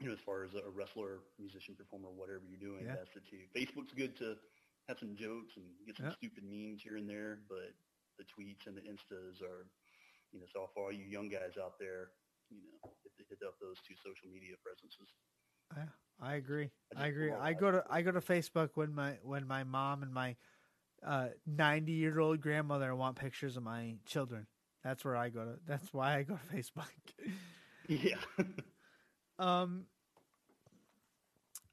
you 0.00 0.06
know, 0.08 0.12
as 0.12 0.20
far 0.20 0.44
as 0.44 0.54
a 0.54 0.68
wrestler, 0.70 1.20
musician, 1.38 1.74
performer, 1.74 2.10
whatever 2.10 2.44
you're 2.44 2.60
doing, 2.60 2.84
Yeah. 2.84 2.96
that's 2.96 3.12
the 3.14 3.20
two. 3.20 3.48
Facebook's 3.54 3.92
good 3.94 4.16
to 4.16 4.36
have 4.88 4.98
some 4.98 5.16
jokes 5.16 5.56
and 5.56 5.66
get 5.86 5.96
some 5.96 6.06
Yeah. 6.06 6.14
stupid 6.14 6.44
memes 6.44 6.82
here 6.82 6.96
and 6.96 7.08
there, 7.08 7.36
but 7.48 7.74
the 8.18 8.24
tweets 8.24 8.66
and 8.66 8.76
the 8.76 8.82
instas 8.82 9.40
are, 9.42 9.68
you 10.32 10.40
know, 10.40 10.46
so 10.52 10.68
for 10.74 10.84
all 10.84 10.92
you 10.92 11.04
young 11.04 11.28
guys 11.28 11.56
out 11.56 11.78
there, 11.78 12.12
you 12.50 12.58
know, 12.62 12.90
hit, 13.02 13.26
hit 13.28 13.38
up 13.46 13.54
those 13.60 13.76
two 13.86 13.94
social 14.04 14.28
media 14.32 14.56
presences. 14.62 15.08
Yeah, 15.76 15.84
I 16.20 16.34
agree. 16.34 16.70
I 16.96 17.04
I 17.04 17.06
agree. 17.08 17.32
I 17.32 17.52
go 17.54 17.70
to 17.70 17.84
I 17.90 18.02
go 18.02 18.12
to 18.12 18.20
Facebook 18.20 18.70
when 18.74 18.94
my 18.94 19.18
when 19.22 19.46
my 19.46 19.64
mom 19.64 20.02
and 20.02 20.12
my 20.12 20.36
uh, 21.06 21.28
ninety 21.46 21.92
year 21.92 22.18
old 22.20 22.40
grandmother 22.40 22.94
want 22.94 23.16
pictures 23.16 23.56
of 23.56 23.62
my 23.62 23.96
children. 24.06 24.46
That's 24.84 25.04
where 25.04 25.16
I 25.16 25.30
go 25.30 25.44
to. 25.44 25.58
That's 25.66 25.92
why 25.92 26.16
I 26.18 26.22
go 26.22 26.36
to 26.36 26.56
Facebook. 26.56 26.88
Yeah. 27.88 28.16
Um. 29.38 29.86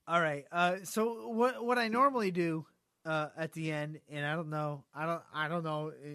All 0.08 0.22
right. 0.22 0.46
Uh. 0.52 0.78
So 0.84 1.30
what 1.30 1.64
what 1.64 1.78
I 1.78 1.88
normally 1.88 2.32
do 2.32 2.66
uh 3.06 3.30
at 3.38 3.54
the 3.54 3.72
end, 3.72 4.00
and 4.10 4.26
I 4.26 4.36
don't 4.36 4.50
know, 4.50 4.84
I 4.94 5.06
don't 5.06 5.22
I 5.34 5.48
don't 5.48 5.64
know. 5.64 5.90
uh, 5.90 6.10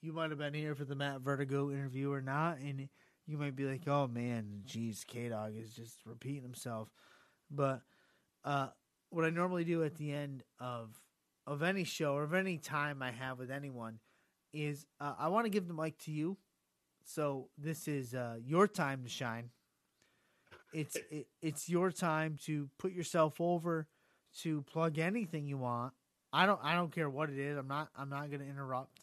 You 0.00 0.12
might 0.12 0.30
have 0.30 0.38
been 0.38 0.54
here 0.54 0.74
for 0.74 0.84
the 0.84 0.94
Matt 0.94 1.20
Vertigo 1.20 1.70
interview 1.70 2.10
or 2.10 2.20
not, 2.22 2.58
and 2.58 2.88
you 3.26 3.38
might 3.38 3.56
be 3.56 3.64
like, 3.64 3.86
"Oh 3.86 4.06
man, 4.06 4.62
geez, 4.64 5.04
K 5.04 5.28
Dog 5.28 5.54
is 5.56 5.74
just 5.74 5.98
repeating 6.04 6.42
himself." 6.42 6.90
But 7.50 7.82
uh, 8.44 8.68
what 9.10 9.24
I 9.24 9.30
normally 9.30 9.64
do 9.64 9.82
at 9.84 9.96
the 9.96 10.12
end 10.12 10.42
of 10.58 11.00
of 11.46 11.62
any 11.62 11.84
show 11.84 12.14
or 12.14 12.24
of 12.24 12.34
any 12.34 12.58
time 12.58 13.02
I 13.02 13.10
have 13.10 13.38
with 13.38 13.50
anyone 13.50 13.98
is 14.52 14.86
uh, 15.00 15.14
I 15.18 15.28
want 15.28 15.46
to 15.46 15.50
give 15.50 15.68
the 15.68 15.74
mic 15.74 15.98
to 16.00 16.10
you. 16.10 16.36
So 17.04 17.48
this 17.58 17.86
is 17.88 18.14
uh, 18.14 18.36
your 18.44 18.66
time 18.66 19.02
to 19.04 19.08
shine. 19.08 19.50
It's 20.72 20.96
it, 21.10 21.26
it's 21.40 21.68
your 21.68 21.90
time 21.90 22.38
to 22.44 22.68
put 22.78 22.92
yourself 22.92 23.40
over 23.40 23.86
to 24.40 24.62
plug 24.62 24.98
anything 24.98 25.46
you 25.46 25.58
want. 25.58 25.92
I 26.32 26.46
don't 26.46 26.58
i 26.64 26.74
don't 26.74 26.90
care 26.92 27.08
what 27.08 27.30
it 27.30 27.38
is. 27.38 27.56
I'm 27.56 27.68
not 27.68 27.88
i'm 27.96 28.10
not 28.10 28.28
going 28.28 28.40
to 28.40 28.48
interrupt. 28.48 29.00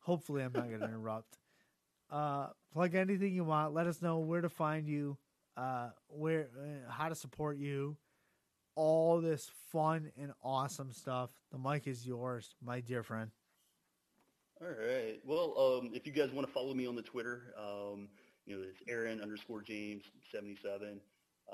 Hopefully 0.00 0.42
i'm 0.42 0.52
not 0.52 0.68
going 0.68 0.80
to 0.80 0.86
interrupt 0.86 1.38
uh 2.10 2.48
plug 2.72 2.94
anything 2.94 3.32
you 3.34 3.44
want 3.44 3.72
let 3.74 3.86
us 3.86 4.00
know 4.02 4.18
where 4.18 4.40
to 4.40 4.48
find 4.48 4.86
you 4.88 5.16
uh 5.56 5.88
where 6.08 6.48
uh, 6.58 6.90
how 6.90 7.08
to 7.08 7.14
support 7.14 7.56
you 7.56 7.96
all 8.76 9.20
this 9.20 9.50
fun 9.72 10.10
and 10.16 10.32
awesome 10.42 10.92
stuff 10.92 11.30
the 11.52 11.58
mic 11.58 11.86
is 11.86 12.06
yours 12.06 12.54
my 12.62 12.80
dear 12.80 13.02
friend 13.02 13.30
All 14.60 14.68
right. 14.68 15.18
Well, 15.24 15.54
um, 15.58 15.90
if 15.92 16.06
you 16.06 16.12
guys 16.12 16.30
want 16.32 16.46
to 16.46 16.52
follow 16.52 16.74
me 16.74 16.86
on 16.86 16.94
the 16.94 17.02
Twitter, 17.02 17.54
um, 17.58 18.08
you 18.46 18.56
know, 18.56 18.62
it's 18.62 18.80
Aaron 18.88 19.20
underscore 19.20 19.62
James 19.62 20.04
seventy 20.32 20.56
seven. 20.62 21.00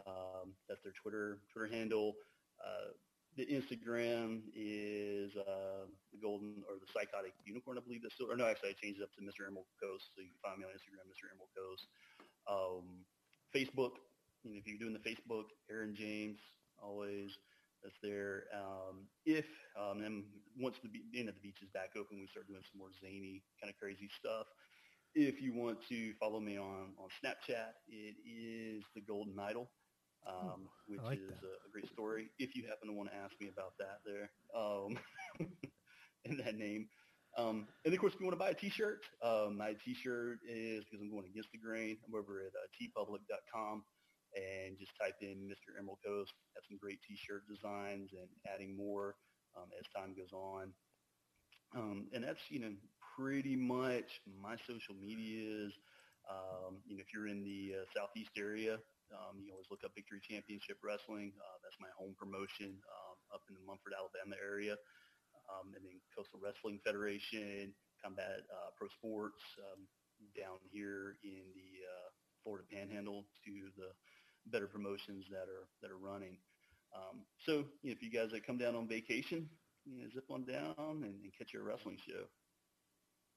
Um, 0.06 0.52
that's 0.68 0.82
their 0.82 0.92
Twitter 0.92 1.38
Twitter 1.52 1.74
handle. 1.74 2.14
Uh, 2.64 2.92
the 3.36 3.46
Instagram 3.46 4.42
is 4.54 5.34
uh, 5.36 5.59
Golden 6.20 6.62
or 6.68 6.76
the 6.76 6.86
Psychotic 6.92 7.34
Unicorn, 7.44 7.80
I 7.80 7.82
believe 7.82 8.04
that's 8.04 8.14
still. 8.14 8.30
Or 8.30 8.36
no, 8.36 8.46
actually, 8.46 8.70
I 8.70 8.78
changed 8.78 9.00
it 9.00 9.04
up 9.04 9.12
to 9.16 9.24
Mr. 9.24 9.48
Emerald 9.48 9.68
Coast, 9.80 10.12
so 10.14 10.22
you 10.22 10.30
can 10.30 10.42
find 10.44 10.56
me 10.60 10.68
on 10.68 10.72
Instagram, 10.76 11.08
Mr. 11.08 11.32
Emerald 11.32 11.52
Coast. 11.56 11.84
Um, 12.46 13.04
Facebook, 13.50 13.98
you 14.44 14.52
know, 14.52 14.58
if 14.60 14.68
you're 14.68 14.80
doing 14.80 14.94
the 14.94 15.02
Facebook, 15.02 15.50
Aaron 15.70 15.96
James, 15.96 16.38
always 16.78 17.36
that's 17.82 17.96
there. 18.02 18.44
Um, 18.54 19.08
if 19.24 19.46
um, 19.78 20.00
then 20.00 20.24
once 20.58 20.76
the 20.82 20.88
be- 20.88 21.04
end 21.16 21.28
of 21.28 21.34
the 21.34 21.40
beach 21.40 21.58
is 21.62 21.68
back 21.72 21.90
open, 21.96 22.20
we 22.20 22.26
start 22.26 22.48
doing 22.48 22.62
some 22.70 22.78
more 22.78 22.92
zany, 23.00 23.42
kind 23.60 23.72
of 23.72 23.78
crazy 23.78 24.08
stuff. 24.18 24.46
If 25.14 25.42
you 25.42 25.54
want 25.54 25.78
to 25.88 26.12
follow 26.20 26.40
me 26.40 26.56
on, 26.56 26.94
on 26.98 27.08
Snapchat, 27.18 27.74
it 27.88 28.14
is 28.22 28.84
the 28.94 29.00
Golden 29.00 29.38
Idol, 29.40 29.68
um, 30.26 30.68
which 30.86 31.00
like 31.02 31.18
is 31.18 31.34
a, 31.42 31.66
a 31.66 31.70
great 31.72 31.90
story. 31.90 32.30
If 32.38 32.54
you 32.54 32.64
happen 32.68 32.88
to 32.88 32.94
want 32.94 33.10
to 33.10 33.16
ask 33.16 33.34
me 33.40 33.48
about 33.48 33.72
that 33.78 34.00
there, 34.06 34.30
um, 34.54 34.98
and 36.24 36.38
that 36.40 36.56
name. 36.56 36.88
Um, 37.38 37.68
and 37.84 37.94
of 37.94 38.00
course, 38.00 38.14
if 38.14 38.20
you 38.20 38.26
want 38.26 38.38
to 38.38 38.44
buy 38.44 38.50
a 38.50 38.54
T-shirt, 38.54 39.00
um, 39.22 39.56
my 39.56 39.74
T-shirt 39.84 40.38
is 40.48 40.84
because 40.84 41.00
I'm 41.00 41.10
going 41.10 41.26
against 41.30 41.52
the 41.52 41.58
grain. 41.58 41.96
I'm 42.06 42.14
over 42.14 42.42
at 42.42 42.52
uh, 42.52 42.66
teepublic.com 42.74 43.84
and 44.34 44.78
just 44.78 44.92
type 45.00 45.14
in 45.22 45.46
Mr. 45.46 45.78
Emerald 45.78 45.98
Coast. 46.04 46.32
Have 46.54 46.64
some 46.68 46.78
great 46.78 46.98
T-shirt 47.06 47.42
designs 47.48 48.10
and 48.12 48.28
adding 48.52 48.76
more 48.76 49.14
um, 49.56 49.70
as 49.78 49.86
time 49.94 50.14
goes 50.14 50.32
on. 50.32 50.74
Um, 51.76 52.10
and 52.12 52.24
that's 52.24 52.42
you 52.50 52.58
know 52.58 52.74
pretty 53.16 53.54
much 53.54 54.20
my 54.26 54.56
social 54.66 54.94
medias. 54.98 55.72
Um, 56.26 56.82
you 56.86 56.98
know, 56.98 57.02
if 57.02 57.14
you're 57.14 57.30
in 57.30 57.42
the 57.46 57.82
uh, 57.82 57.84
southeast 57.94 58.34
area, 58.36 58.74
um, 59.14 59.38
you 59.42 59.50
always 59.54 59.70
look 59.70 59.82
up 59.86 59.94
Victory 59.94 60.22
Championship 60.22 60.78
Wrestling. 60.82 61.32
Uh, 61.38 61.58
that's 61.62 61.78
my 61.78 61.90
home 61.94 62.14
promotion 62.18 62.74
um, 62.74 63.16
up 63.34 63.42
in 63.50 63.54
the 63.54 63.64
Munford, 63.66 63.94
Alabama 63.94 64.38
area. 64.38 64.74
Um, 65.50 65.74
and 65.74 65.84
then 65.84 65.98
Coastal 66.16 66.38
Wrestling 66.42 66.78
Federation, 66.84 67.74
Combat 68.02 68.46
uh, 68.52 68.70
Pro 68.78 68.88
Sports 68.88 69.42
um, 69.58 69.88
down 70.36 70.58
here 70.70 71.16
in 71.24 71.42
the 71.54 71.82
uh, 71.84 72.08
Florida 72.42 72.64
Panhandle 72.70 73.26
to 73.44 73.52
the 73.76 73.90
better 74.46 74.66
promotions 74.68 75.26
that 75.30 75.48
are 75.50 75.66
that 75.82 75.90
are 75.90 75.98
running. 75.98 76.38
Um, 76.94 77.26
so 77.46 77.64
you 77.82 77.90
know, 77.90 77.96
if 77.98 78.02
you 78.02 78.10
guys 78.10 78.30
that 78.32 78.46
come 78.46 78.58
down 78.58 78.76
on 78.76 78.88
vacation, 78.88 79.48
you 79.84 80.02
know, 80.02 80.08
zip 80.14 80.30
on 80.30 80.44
down 80.44 80.74
and, 80.78 81.22
and 81.22 81.32
catch 81.36 81.52
your 81.52 81.64
wrestling 81.64 81.98
show. 82.06 82.24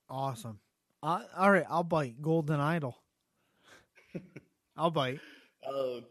awesome 0.10 0.60
uh, 1.04 1.21
all 1.38 1.52
right 1.52 1.65
i'll 1.69 1.84
bite 1.84 2.21
golden 2.21 2.60
idol 2.60 2.97
i'll 4.78 4.91
bite 4.91 5.21
Uh, 5.65 6.02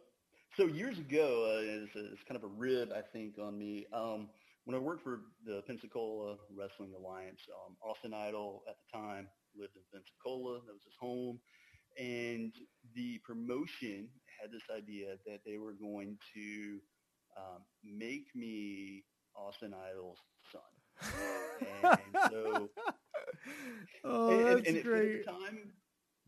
so 0.56 0.64
years 0.66 0.98
ago, 0.98 1.44
uh, 1.56 1.62
it's, 1.62 1.92
it's 1.94 2.22
kind 2.28 2.36
of 2.36 2.44
a 2.44 2.52
rib, 2.54 2.90
I 2.94 3.00
think, 3.00 3.38
on 3.38 3.58
me. 3.58 3.86
Um, 3.92 4.28
when 4.64 4.74
I 4.76 4.78
worked 4.78 5.02
for 5.02 5.20
the 5.44 5.62
Pensacola 5.66 6.36
Wrestling 6.56 6.92
Alliance, 6.96 7.40
um, 7.66 7.76
Austin 7.82 8.14
Idol 8.14 8.62
at 8.68 8.76
the 8.76 8.98
time 8.98 9.28
lived 9.56 9.74
in 9.76 9.82
Pensacola. 9.92 10.60
That 10.66 10.72
was 10.72 10.84
his 10.84 10.94
home. 11.00 11.40
And 11.98 12.54
the 12.94 13.18
promotion 13.24 14.08
had 14.40 14.50
this 14.52 14.62
idea 14.74 15.16
that 15.26 15.40
they 15.44 15.58
were 15.58 15.74
going 15.74 16.18
to 16.34 16.80
um, 17.36 17.62
make 17.84 18.26
me 18.34 19.04
Austin 19.36 19.74
Idol's 19.74 20.18
son. 20.52 20.62
And 21.60 22.16
so 22.30 22.70
oh 24.04 24.28
and, 24.28 24.40
and- 24.48 24.60
that's 24.60 24.68
and 24.68 24.76
it 24.76 24.86
fit 24.86 24.86
great 24.86 25.04
at 25.04 25.12
the 25.12 25.30
time 25.32 25.72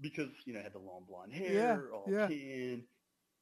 because 0.01 0.29
you 0.47 0.53
know 0.55 0.61
I 0.61 0.63
had 0.65 0.73
the 0.75 0.79
long 0.79 1.05
blonde 1.09 1.33
hair, 1.33 1.51
Yeah, 1.53 1.79
all 1.93 2.07
yeah. 2.07 2.27
tan, 2.27 2.85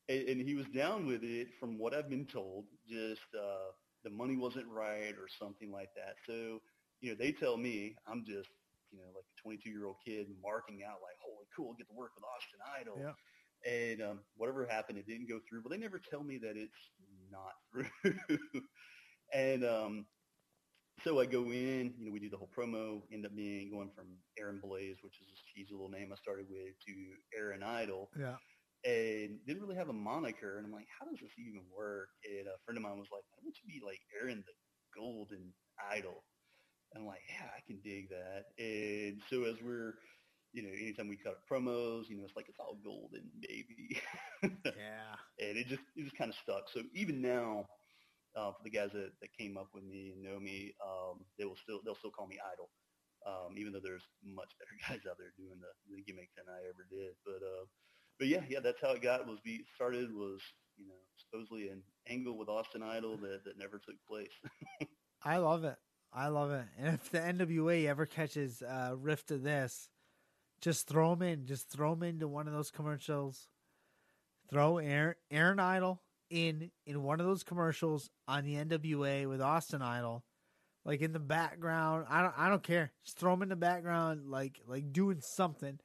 and, 0.08 0.28
and 0.28 0.40
he 0.40 0.54
was 0.54 0.66
down 0.74 1.06
with 1.06 1.22
it. 1.22 1.48
From 1.58 1.78
what 1.78 1.94
I've 1.94 2.08
been 2.10 2.26
told, 2.26 2.66
just 2.88 3.22
uh, 3.38 3.70
the 4.04 4.10
money 4.10 4.36
wasn't 4.36 4.66
right 4.68 5.14
or 5.18 5.28
something 5.38 5.70
like 5.70 5.90
that. 5.96 6.16
So 6.26 6.60
you 7.00 7.10
know 7.10 7.16
they 7.18 7.32
tell 7.32 7.56
me 7.56 7.94
I'm 8.06 8.24
just 8.24 8.48
you 8.90 8.98
know 8.98 9.10
like 9.14 9.24
a 9.24 9.42
22 9.42 9.70
year 9.70 9.86
old 9.86 9.96
kid 10.04 10.26
marking 10.42 10.82
out 10.84 11.02
like 11.02 11.16
holy 11.20 11.46
cool, 11.54 11.74
get 11.74 11.88
to 11.88 11.94
work 11.94 12.12
with 12.14 12.24
Austin 12.24 12.60
Idol. 12.80 12.96
Yeah. 12.98 13.14
And 13.64 14.02
um, 14.02 14.18
whatever 14.36 14.66
happened, 14.66 14.98
it 14.98 15.06
didn't 15.06 15.28
go 15.28 15.38
through. 15.48 15.62
But 15.62 15.70
they 15.70 15.78
never 15.78 16.00
tell 16.00 16.24
me 16.24 16.38
that 16.38 16.56
it's 16.56 16.90
not 17.30 17.54
through. 17.70 18.62
and 19.32 19.64
um, 19.64 20.06
so 21.04 21.20
I 21.20 21.26
go 21.26 21.44
in, 21.44 21.94
you 21.96 22.06
know, 22.06 22.12
we 22.12 22.18
do 22.18 22.28
the 22.28 22.36
whole 22.36 22.50
promo, 22.56 23.02
end 23.12 23.24
up 23.24 23.36
being 23.36 23.70
going 23.70 23.90
from 23.94 24.06
Aaron 24.36 24.60
Blaze, 24.60 24.96
which 25.02 25.14
is 25.20 25.28
this 25.30 25.42
cheesy 25.54 25.72
little 25.72 25.88
name 25.88 26.10
I 26.12 26.16
started 26.16 26.46
with, 26.50 26.74
to 26.86 27.38
Aaron 27.38 27.62
Idol, 27.62 28.10
yeah 28.18 28.34
and 28.84 29.38
didn't 29.46 29.62
really 29.62 29.76
have 29.76 29.88
a 29.88 29.92
moniker. 29.94 30.56
And 30.58 30.66
I'm 30.66 30.72
like, 30.72 30.88
how 30.98 31.06
does 31.06 31.20
this 31.20 31.32
even 31.38 31.62
work? 31.76 32.08
And 32.24 32.48
a 32.48 32.58
friend 32.64 32.76
of 32.78 32.82
mine 32.82 32.98
was 32.98 33.12
like, 33.12 33.24
why 33.30 33.42
don't 33.42 33.56
you 33.62 33.68
be 33.80 33.84
like 33.84 34.00
Aaron 34.20 34.44
the 34.46 34.54
Golden 34.98 35.52
Idol? 35.90 36.24
And 36.92 37.02
I'm 37.02 37.08
like, 37.08 37.22
yeah, 37.28 37.48
I 37.56 37.60
can 37.66 37.80
dig 37.82 38.10
that. 38.10 38.44
And 38.62 39.20
so 39.30 39.44
as 39.44 39.56
we're, 39.62 39.94
you 40.52 40.62
know, 40.62 40.70
anytime 40.70 41.08
we 41.08 41.16
cut 41.16 41.40
promos, 41.50 42.08
you 42.08 42.16
know, 42.18 42.24
it's 42.24 42.36
like 42.36 42.48
it's 42.48 42.60
all 42.60 42.78
golden, 42.84 43.30
baby. 43.40 44.00
yeah 44.76 45.16
and 45.40 45.56
it 45.58 45.66
just 45.66 45.82
it 45.96 46.04
just 46.04 46.16
kind 46.16 46.30
of 46.30 46.36
stuck. 46.36 46.68
So 46.72 46.82
even 46.94 47.20
now, 47.22 47.66
uh, 48.36 48.52
for 48.52 48.62
the 48.64 48.70
guys 48.70 48.90
that, 48.92 49.12
that 49.20 49.36
came 49.38 49.56
up 49.56 49.68
with 49.74 49.84
me 49.84 50.12
and 50.14 50.22
know 50.22 50.40
me, 50.40 50.74
um, 50.84 51.24
they 51.38 51.44
will 51.44 51.58
still 51.62 51.80
they'll 51.84 51.98
still 51.98 52.10
call 52.12 52.26
me 52.26 52.38
Idol, 52.40 52.70
um, 53.26 53.58
even 53.58 53.72
though 53.72 53.82
there's 53.82 54.06
much 54.24 54.50
better 54.60 54.76
guys 54.88 55.04
out 55.08 55.18
there 55.18 55.32
doing 55.36 55.60
the, 55.60 55.72
the 55.90 56.02
gimmick 56.02 56.30
than 56.36 56.48
I 56.48 56.64
ever 56.68 56.86
did. 56.90 57.14
But 57.24 57.42
uh, 57.44 57.64
but 58.18 58.28
yeah, 58.28 58.42
yeah, 58.48 58.60
that's 58.60 58.80
how 58.80 58.90
it 58.92 59.02
got. 59.02 59.26
Was 59.26 59.38
we 59.44 59.64
started 59.74 60.12
was 60.14 60.40
you 60.76 60.86
know, 60.86 60.94
supposedly 61.16 61.68
an 61.68 61.82
angle 62.08 62.36
with 62.36 62.48
Austin 62.48 62.82
Idol 62.82 63.16
that, 63.18 63.44
that 63.44 63.58
never 63.58 63.78
took 63.78 63.96
place. 64.08 64.32
I 65.24 65.38
love 65.38 65.64
it. 65.64 65.76
I 66.12 66.28
love 66.28 66.50
it. 66.50 66.64
And 66.78 66.94
if 66.94 67.10
the 67.10 67.18
NWA 67.18 67.86
ever 67.86 68.06
catches 68.06 68.62
uh, 68.62 68.94
rift 68.98 69.30
of 69.30 69.42
this, 69.42 69.88
just 70.60 70.86
throw 70.86 71.12
him 71.12 71.22
in. 71.22 71.46
Just 71.46 71.70
throw 71.70 71.92
him 71.92 72.02
into 72.02 72.28
one 72.28 72.46
of 72.46 72.52
those 72.52 72.70
commercials. 72.70 73.48
Throw 74.50 74.78
Aaron, 74.78 75.14
Aaron 75.30 75.58
Idol 75.58 76.02
in 76.30 76.70
in 76.86 77.02
one 77.02 77.20
of 77.20 77.26
those 77.26 77.42
commercials 77.42 78.10
on 78.28 78.44
the 78.44 78.54
NWA 78.54 79.28
with 79.28 79.40
Austin 79.40 79.82
Idol, 79.82 80.24
like 80.84 81.00
in 81.00 81.12
the 81.12 81.18
background. 81.18 82.06
I 82.08 82.22
don't 82.22 82.34
I 82.36 82.48
don't 82.48 82.62
care. 82.62 82.92
Just 83.04 83.18
throw 83.18 83.32
him 83.32 83.42
in 83.42 83.48
the 83.48 83.56
background, 83.56 84.28
like 84.28 84.60
like 84.66 84.92
doing 84.92 85.20
something, 85.20 85.78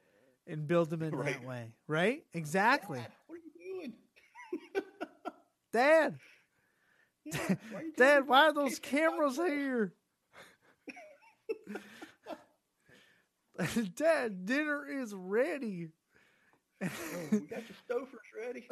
and 0.48 0.66
build 0.66 0.90
them 0.90 1.02
in 1.02 1.10
Right. 1.14 1.34
that 1.40 1.44
way. 1.46 1.72
Right? 1.86 2.24
Exactly. 2.32 2.98
Dad, 2.98 3.12
what 3.26 3.36
are 3.36 3.38
you 3.38 3.52
doing? 3.80 3.92
Dad, 5.72 6.14
Yeah, 7.24 7.54
why 7.70 7.82
Dad, 7.96 8.26
why 8.26 8.46
are 8.46 8.52
those 8.54 8.78
cameras 8.78 9.36
here? 9.36 9.92
Dad, 13.96 14.46
dinner 14.46 14.86
is 14.88 15.12
ready. 15.14 15.88
Oh, 16.80 16.88
we 17.32 17.40
got 17.40 17.62
the 17.66 17.74
Stouffer's 17.92 18.30
ready. 18.38 18.68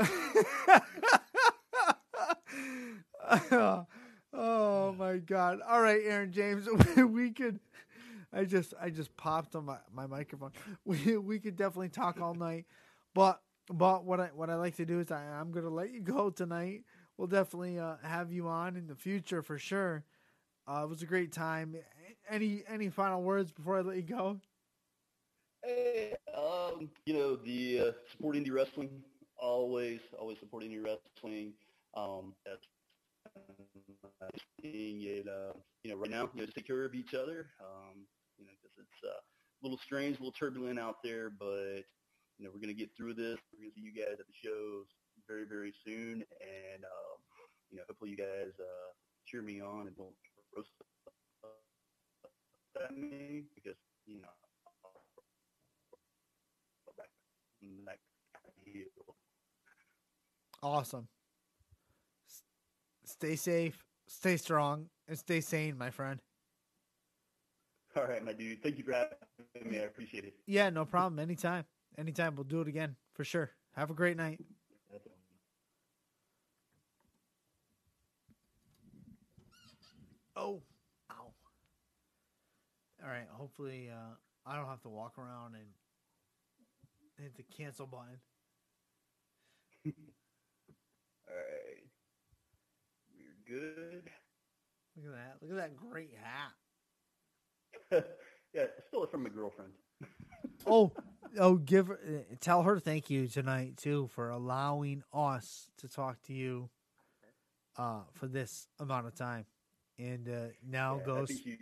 oh 4.33 4.95
my 4.97 5.17
god. 5.19 5.59
All 5.69 5.81
right, 5.83 6.01
Aaron 6.05 6.33
James, 6.33 6.69
we 6.97 7.31
could 7.33 7.59
I 8.33 8.45
just 8.45 8.75
I 8.81 8.91
just 8.91 9.17
popped 9.17 9.55
on 9.55 9.65
my, 9.65 9.79
my 9.93 10.07
microphone. 10.07 10.53
We 10.85 11.17
we 11.17 11.39
could 11.39 11.57
definitely 11.57 11.89
talk 11.89 12.21
all 12.21 12.35
night. 12.35 12.67
But 13.15 13.41
but 13.71 14.05
what 14.05 14.21
I 14.21 14.27
what 14.35 14.51
I 14.51 14.57
like 14.57 14.77
to 14.77 14.85
do 14.87 15.01
is 15.01 15.11
I, 15.11 15.23
I'm 15.23 15.51
gonna 15.51 15.71
let 15.71 15.93
you 15.93 16.01
go 16.01 16.31
tonight. 16.31 16.85
We'll 17.17 17.29
definitely 17.29 17.79
uh, 17.79 17.97
have 18.03 18.31
you 18.31 18.47
on 18.49 18.77
in 18.77 18.87
the 18.87 18.95
future 18.95 19.43
for 19.43 19.59
sure. 19.59 20.05
Uh, 20.69 20.83
it 20.85 20.89
was 20.89 21.03
a 21.03 21.07
great 21.07 21.33
time. 21.33 21.77
Any 22.29 22.63
any 22.69 22.91
final 22.91 23.23
words 23.23 23.53
before 23.53 23.79
I 23.79 23.81
let 23.81 23.97
you 23.97 24.03
go? 24.03 24.41
Hey, 25.65 26.15
um, 26.37 26.91
you 27.07 27.15
know, 27.15 27.37
the 27.37 27.81
uh, 27.81 27.93
support 28.13 28.37
indie 28.37 28.53
wrestling, 28.53 29.03
always, 29.37 30.01
always 30.19 30.39
support 30.39 30.63
indie 30.63 30.85
wrestling. 30.85 31.55
Um, 31.97 32.35
that's 32.45 32.67
thing, 34.63 35.03
it, 35.03 35.27
uh, 35.29 35.53
you 35.83 35.91
know, 35.91 35.97
right 35.97 36.11
now, 36.11 36.31
you 36.35 36.43
know, 36.43 36.49
take 36.55 36.67
care 36.67 36.85
of 36.85 36.95
each 36.95 37.15
other. 37.15 37.51
Um, 37.61 38.07
you 38.39 38.45
know, 38.45 38.53
because 38.61 38.77
it's 38.79 39.01
uh, 39.05 39.17
a 39.17 39.61
little 39.63 39.79
strange, 39.79 40.17
a 40.17 40.21
little 40.21 40.33
turbulent 40.33 40.79
out 40.79 40.97
there, 41.03 41.31
but 41.31 41.85
you 42.39 42.45
know, 42.45 42.51
we're 42.53 42.61
gonna 42.61 42.75
get 42.75 42.91
through 42.97 43.15
this. 43.15 43.39
We're 43.53 43.65
gonna 43.65 43.75
see 43.75 43.83
you 43.83 43.95
guys 43.95 44.19
at 44.21 44.27
the 44.27 44.39
shows 44.45 44.87
very, 45.29 45.45
very 45.49 45.73
soon, 45.85 46.25
and 46.41 46.85
um, 46.85 47.19
you 47.71 47.77
know, 47.79 47.85
hopefully 47.89 48.11
you 48.11 48.17
guys 48.17 48.53
uh, 48.61 48.91
cheer 49.27 49.43
me 49.43 49.61
on 49.61 49.87
and 49.87 49.97
don't 49.97 50.15
roast 50.55 50.71
at 52.85 52.97
me 52.97 53.45
because 53.55 53.77
you 54.07 54.21
know. 54.21 54.29
Awesome. 60.63 61.07
Stay 63.27 63.35
safe, 63.35 63.85
stay 64.07 64.37
strong, 64.37 64.87
and 65.09 65.19
stay 65.19 65.41
sane, 65.41 65.77
my 65.77 65.91
friend. 65.91 66.21
All 67.97 68.05
right, 68.05 68.25
my 68.25 68.33
dude. 68.33 68.63
Thank 68.63 68.79
you 68.79 68.85
for 68.85 68.93
having 68.93 69.69
me. 69.69 69.81
I 69.81 69.83
appreciate 69.83 70.23
it. 70.23 70.35
Yeah, 70.47 70.71
no 70.71 70.85
problem. 70.85 71.19
Anytime. 71.19 71.65
Anytime. 71.99 72.37
We'll 72.37 72.45
do 72.45 72.61
it 72.61 72.69
again 72.69 72.95
for 73.15 73.25
sure. 73.25 73.51
Have 73.75 73.91
a 73.91 73.95
great 73.95 74.17
night. 74.17 74.39
Oh, 80.37 80.63
ow. 81.11 81.33
All 83.03 83.09
right. 83.09 83.27
Hopefully, 83.33 83.91
uh, 83.93 84.15
I 84.49 84.55
don't 84.55 84.69
have 84.69 84.83
to 84.83 84.89
walk 84.89 85.19
around 85.19 85.57
and 85.57 85.67
hit 87.19 87.37
the 87.37 87.43
cancel 87.43 87.89
button. 87.89 88.21
All 91.29 91.35
right. 91.35 91.66
Good. 93.49 94.11
Look 94.97 95.07
at 95.07 95.13
that. 95.13 95.37
Look 95.41 95.51
at 95.51 95.57
that 95.57 95.77
great 95.77 96.11
hat. 97.91 98.05
yeah, 98.55 98.63
I 98.63 98.67
stole 98.89 99.05
it 99.05 99.11
from 99.11 99.23
my 99.23 99.31
girlfriend. 99.31 99.73
Oh, 100.69 100.91
oh, 101.39 101.57
give 101.57 101.87
her, 101.89 101.95
uh, 102.05 102.35
tell 102.41 102.63
her 102.65 102.81
thank 102.81 103.09
you 103.09 103.29
tonight 103.29 103.77
too 103.77 104.09
for 104.09 104.31
allowing 104.31 105.05
us 105.13 105.69
to 105.79 105.89
talk 105.89 106.21
to 106.23 106.33
you 106.33 106.71
uh 107.77 108.01
for 108.15 108.27
this 108.27 108.67
amount 108.81 109.07
of 109.07 109.15
time. 109.15 109.45
And 109.99 110.29
uh 110.29 110.47
now 110.69 110.97
Yeah, 110.97 111.03
I 111.03 111.07
goes 111.07 111.29
think 111.29 111.41
she 111.45 111.59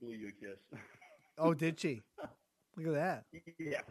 blew 0.00 0.12
you 0.14 0.28
a 0.28 0.32
kiss. 0.32 0.58
Oh, 1.38 1.52
did 1.52 1.78
she? 1.78 2.00
Look 2.78 2.86
at 2.86 2.94
that. 2.94 3.24
yeah. 3.58 3.82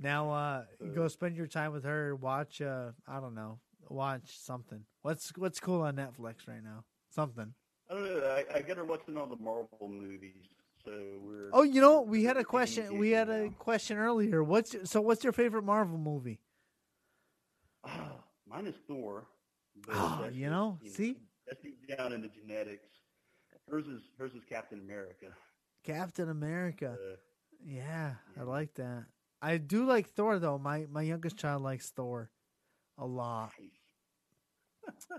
Now 0.00 0.30
uh 0.32 0.64
Uh, 0.82 0.86
go 0.94 1.06
spend 1.08 1.36
your 1.36 1.46
time 1.46 1.72
with 1.72 1.84
her, 1.84 2.16
watch 2.16 2.60
uh 2.60 2.92
I 3.06 3.20
don't 3.20 3.34
know, 3.34 3.60
watch 3.92 4.38
something. 4.38 4.84
What's 5.02 5.32
what's 5.36 5.60
cool 5.60 5.82
on 5.82 5.96
Netflix 5.96 6.46
right 6.46 6.62
now? 6.62 6.84
Something. 7.10 7.54
I 7.90 7.94
don't 7.94 8.04
know. 8.04 8.26
I, 8.26 8.58
I 8.58 8.62
got 8.62 8.76
her 8.78 8.84
watching 8.84 9.16
all 9.16 9.26
the 9.26 9.36
Marvel 9.36 9.88
movies, 9.88 10.46
so 10.84 10.92
we're. 11.22 11.50
Oh, 11.52 11.62
you 11.62 11.80
know, 11.80 12.02
we 12.02 12.24
had 12.24 12.36
a 12.36 12.44
question 12.44 12.98
we 12.98 13.10
had 13.10 13.28
a 13.28 13.50
question 13.50 13.98
earlier. 13.98 14.42
What's 14.42 14.74
so 14.84 15.00
what's 15.00 15.22
your 15.24 15.32
favorite 15.32 15.64
Marvel 15.64 15.98
movie? 15.98 16.40
now. 17.86 18.24
Mine 18.48 18.66
is 18.66 18.74
Thor. 18.86 19.24
Oh, 19.88 20.20
that's 20.22 20.34
you 20.34 20.50
know, 20.50 20.78
see? 20.86 21.16
that's 21.46 21.62
deep 21.62 21.96
down 21.96 22.12
in 22.12 22.20
the 22.20 22.28
genetics. 22.28 22.86
Hers 23.70 23.86
is 23.86 24.02
hers 24.18 24.32
is 24.34 24.42
Captain 24.48 24.80
America. 24.80 25.26
Captain 25.84 26.28
America. 26.28 26.92
Uh, 26.92 27.16
Yeah, 27.64 28.14
I 28.38 28.42
like 28.42 28.74
that. 28.74 29.04
I 29.40 29.56
do 29.56 29.84
like 29.84 30.08
Thor 30.10 30.38
though. 30.38 30.58
My 30.58 30.86
my 30.90 31.02
youngest 31.02 31.36
child 31.36 31.62
likes 31.62 31.90
Thor 31.90 32.30
a 32.98 33.06
lot. 33.06 33.52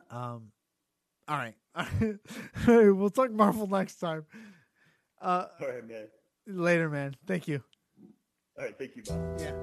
Um, 0.10 0.52
all 1.28 1.38
right, 1.38 1.56
all 1.76 1.86
right. 2.68 2.92
we'll 2.92 3.10
talk 3.10 3.32
Marvel 3.32 3.68
next 3.68 3.96
time. 3.96 4.26
Uh, 5.22 5.48
All 5.62 5.68
right, 5.68 5.88
man. 5.88 6.08
later, 6.48 6.90
man. 6.90 7.16
Thank 7.26 7.48
you. 7.48 7.64
All 8.58 8.66
right, 8.66 8.78
thank 8.78 8.96
you, 8.96 9.04
Bob. 9.04 9.40
Yeah. 9.40 9.54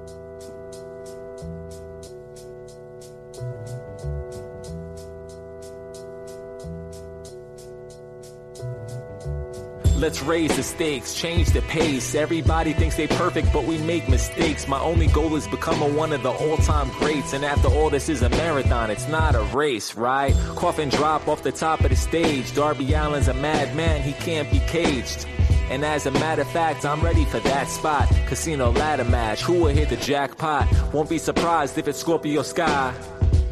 Let's 10.00 10.22
raise 10.22 10.56
the 10.56 10.62
stakes, 10.62 11.12
change 11.12 11.50
the 11.50 11.60
pace. 11.60 12.14
Everybody 12.14 12.72
thinks 12.72 12.96
they 12.96 13.06
perfect, 13.06 13.52
but 13.52 13.64
we 13.64 13.76
make 13.76 14.08
mistakes. 14.08 14.66
My 14.66 14.80
only 14.80 15.08
goal 15.08 15.36
is 15.36 15.46
becoming 15.46 15.94
one 15.94 16.14
of 16.14 16.22
the 16.22 16.30
all-time 16.30 16.88
greats. 16.92 17.34
And 17.34 17.44
after 17.44 17.68
all, 17.68 17.90
this 17.90 18.08
is 18.08 18.22
a 18.22 18.30
marathon, 18.30 18.90
it's 18.90 19.08
not 19.08 19.34
a 19.34 19.42
race, 19.54 19.94
right? 19.96 20.34
Coffin 20.56 20.88
drop 20.88 21.28
off 21.28 21.42
the 21.42 21.52
top 21.52 21.80
of 21.80 21.90
the 21.90 21.96
stage. 21.96 22.54
Darby 22.54 22.94
Allin's 22.94 23.28
a 23.28 23.34
madman, 23.34 24.00
he 24.00 24.14
can't 24.14 24.50
be 24.50 24.60
caged. 24.60 25.26
And 25.68 25.84
as 25.84 26.06
a 26.06 26.10
matter 26.12 26.42
of 26.42 26.50
fact, 26.50 26.86
I'm 26.86 27.02
ready 27.02 27.26
for 27.26 27.40
that 27.40 27.68
spot. 27.68 28.08
Casino 28.26 28.72
ladder 28.72 29.04
match, 29.04 29.42
who 29.42 29.52
will 29.52 29.74
hit 29.74 29.90
the 29.90 29.96
jackpot? 29.98 30.66
Won't 30.94 31.10
be 31.10 31.18
surprised 31.18 31.76
if 31.76 31.86
it's 31.86 31.98
Scorpio 31.98 32.40
Sky. 32.40 32.94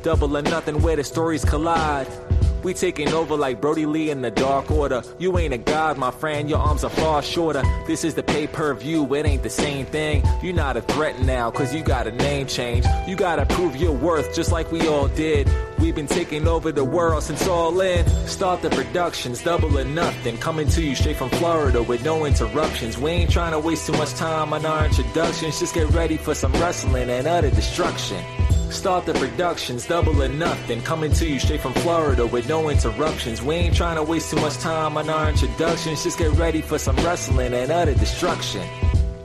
Double 0.03 0.35
or 0.35 0.41
nothing 0.41 0.81
where 0.81 0.97
the 0.97 1.05
stories 1.05 1.45
collide. 1.45 2.09
We 2.63 2.75
taking 2.75 3.13
over 3.13 3.37
like 3.37 3.61
Brodie 3.61 3.87
Lee 3.87 4.11
in 4.11 4.23
the 4.23 4.31
Dark 4.31 4.71
Order. 4.71 5.03
You 5.19 5.39
ain't 5.39 5.55
a 5.55 5.59
god, 5.59 5.97
my 5.97 6.11
friend, 6.11 6.49
your 6.51 6.59
arms 6.59 6.83
are 6.85 6.91
far 6.91 7.23
shorter. 7.23 7.63
This 7.87 8.05
is 8.05 8.15
the 8.15 8.23
pay 8.23 8.47
per 8.47 8.75
view, 8.75 9.15
it 9.15 9.27
ain't 9.27 9.43
the 9.43 9.51
same 9.51 9.87
thing. 9.87 10.25
you 10.43 10.53
not 10.53 10.77
a 10.77 10.83
threat 10.83 11.21
now, 11.21 11.51
cause 11.51 11.75
you 11.75 11.83
got 11.83 12.07
a 12.07 12.13
name 12.13 12.47
change. 12.47 12.85
You 13.07 13.17
gotta 13.17 13.47
prove 13.47 13.77
your 13.77 13.93
worth 13.93 14.35
just 14.35 14.51
like 14.51 14.73
we 14.73 14.87
all 14.89 15.09
did. 15.09 15.49
We've 15.79 15.95
been 15.95 16.09
taking 16.09 16.49
over 16.49 16.73
the 16.73 16.85
world 16.85 17.23
since 17.23 17.47
all 17.47 17.81
in. 17.81 18.07
Start 18.27 18.63
the 18.63 18.71
productions, 18.71 19.43
double 19.43 19.79
or 19.79 19.85
nothing. 19.85 20.37
Coming 20.39 20.69
to 20.71 20.83
you 20.83 20.97
straight 20.97 21.17
from 21.17 21.31
Florida 21.31 21.83
with 21.83 22.05
no 22.05 22.25
interruptions. 22.25 22.99
We 22.99 23.13
ain't 23.13 23.31
trying 23.31 23.53
to 23.53 23.61
waste 23.61 23.87
too 23.87 23.93
much 23.93 24.13
time 24.15 24.53
on 24.53 24.67
our 24.67 24.87
introductions. 24.87 25.61
Just 25.61 25.75
get 25.75 25.89
ready 25.91 26.17
for 26.17 26.35
some 26.35 26.53
wrestling 26.55 27.09
and 27.09 27.29
utter 27.29 27.51
destruction. 27.51 28.25
Start 28.71 29.07
the 29.07 29.15
productions, 29.15 29.87
double 29.87 30.23
or 30.23 30.29
nothing. 30.29 30.83
Coming 30.83 31.13
to 31.15 31.29
you 31.29 31.39
straight 31.39 31.61
from 31.61 31.73
Florida 31.75 32.27
with 32.27 32.49
no 32.49 32.69
interruptions. 32.69 33.43
We 33.43 33.55
ain't 33.55 33.75
trying 33.75 33.97
to 33.97 34.03
waste 34.03 34.31
too 34.31 34.37
much 34.37 34.57
time 34.59 34.97
on 34.97 35.09
our 35.09 35.31
introductions. 35.31 36.05
Just 36.05 36.19
get 36.19 36.33
ready 36.33 36.61
for 36.61 36.79
some 36.79 36.97
wrestling 36.97 37.55
and 37.55 37.71
utter 37.71 37.95
destruction. 37.95 38.67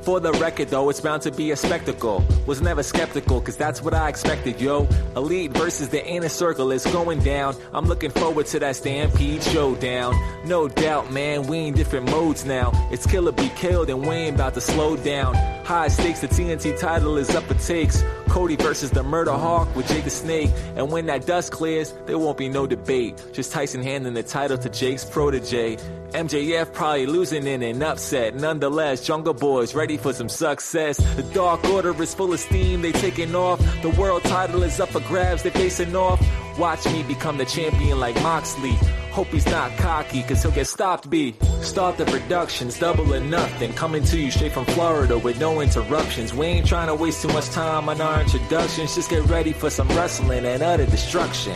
For 0.03 0.19
the 0.19 0.33
record 0.33 0.67
though, 0.67 0.89
it's 0.89 0.99
bound 0.99 1.21
to 1.21 1.31
be 1.31 1.51
a 1.51 1.55
spectacle. 1.55 2.25
Was 2.45 2.61
never 2.61 2.83
skeptical, 2.83 3.39
cause 3.39 3.55
that's 3.55 3.81
what 3.81 3.93
I 3.93 4.09
expected, 4.09 4.59
yo. 4.59 4.87
Elite 5.15 5.51
versus 5.51 5.87
the 5.89 6.05
inner 6.05 6.27
circle 6.27 6.71
is 6.71 6.85
going 6.87 7.19
down. 7.19 7.55
I'm 7.73 7.85
looking 7.85 8.11
forward 8.11 8.47
to 8.47 8.59
that 8.59 8.75
Stampede 8.75 9.41
showdown. 9.43 10.13
No 10.45 10.67
doubt, 10.67 11.13
man, 11.13 11.43
we 11.43 11.67
in 11.67 11.73
different 11.73 12.09
modes 12.09 12.43
now. 12.43 12.71
It's 12.91 13.07
kill 13.07 13.29
or 13.29 13.31
be 13.31 13.49
killed, 13.55 13.89
and 13.89 14.01
we 14.01 14.15
ain't 14.15 14.35
about 14.35 14.55
to 14.55 14.61
slow 14.61 14.97
down. 14.97 15.35
High 15.63 15.87
stakes, 15.87 16.19
the 16.19 16.27
TNT 16.27 16.77
title 16.77 17.15
is 17.17 17.33
up 17.33 17.43
for 17.43 17.53
takes. 17.53 18.03
Cody 18.33 18.55
versus 18.55 18.89
the 18.89 19.03
Murder 19.03 19.33
Hawk 19.33 19.75
with 19.75 19.87
Jake 19.87 20.05
the 20.05 20.09
Snake. 20.09 20.49
And 20.75 20.91
when 20.91 21.05
that 21.05 21.27
dust 21.27 21.51
clears, 21.51 21.93
there 22.07 22.17
won't 22.17 22.35
be 22.35 22.49
no 22.49 22.65
debate. 22.65 23.23
Just 23.31 23.51
Tyson 23.51 23.83
handing 23.83 24.15
the 24.15 24.23
title 24.23 24.57
to 24.57 24.69
Jake's 24.69 25.05
protege. 25.05 25.77
MJF 26.13 26.73
probably 26.73 27.05
losing 27.05 27.45
in 27.45 27.61
an 27.61 27.83
upset. 27.83 28.33
Nonetheless, 28.33 29.05
Jungle 29.05 29.35
Boys 29.35 29.75
ready 29.75 29.97
for 29.97 30.13
some 30.13 30.29
success. 30.29 30.97
The 31.15 31.21
Dark 31.21 31.63
Order 31.65 32.01
is 32.01 32.15
full 32.15 32.33
of 32.33 32.39
steam, 32.39 32.81
they 32.81 32.91
taking 32.91 33.35
off. 33.35 33.59
The 33.83 33.91
world 33.91 34.23
title 34.23 34.63
is 34.63 34.79
up 34.79 34.89
for 34.89 35.01
grabs, 35.01 35.43
they 35.43 35.51
facing 35.51 35.95
off. 35.95 36.19
Watch 36.57 36.87
me 36.87 37.03
become 37.03 37.37
the 37.37 37.45
champion 37.45 37.99
like 37.99 38.15
Moxley. 38.23 38.75
Hope 39.13 39.27
he's 39.27 39.45
not 39.45 39.77
cocky, 39.77 40.23
cause 40.23 40.41
he'll 40.41 40.51
get 40.51 40.65
stopped 40.65 41.07
B. 41.07 41.35
Start 41.61 41.97
the 41.97 42.05
productions, 42.05 42.79
double 42.79 43.13
or 43.13 43.19
nothing. 43.19 43.71
Coming 43.73 44.03
to 44.05 44.19
you 44.19 44.31
straight 44.31 44.53
from 44.53 44.65
Florida 44.65 45.19
with 45.19 45.39
no 45.39 45.61
interruptions. 45.61 46.33
We 46.33 46.47
ain't 46.47 46.65
trying 46.65 46.87
to 46.87 46.95
waste 46.95 47.21
too 47.21 47.27
much 47.27 47.47
time 47.51 47.89
on 47.89 48.01
our 48.01 48.21
introductions. 48.21 48.95
Just 48.95 49.11
get 49.11 49.23
ready 49.25 49.53
for 49.53 49.69
some 49.69 49.87
wrestling 49.89 50.45
and 50.45 50.63
utter 50.63 50.87
destruction. 50.87 51.55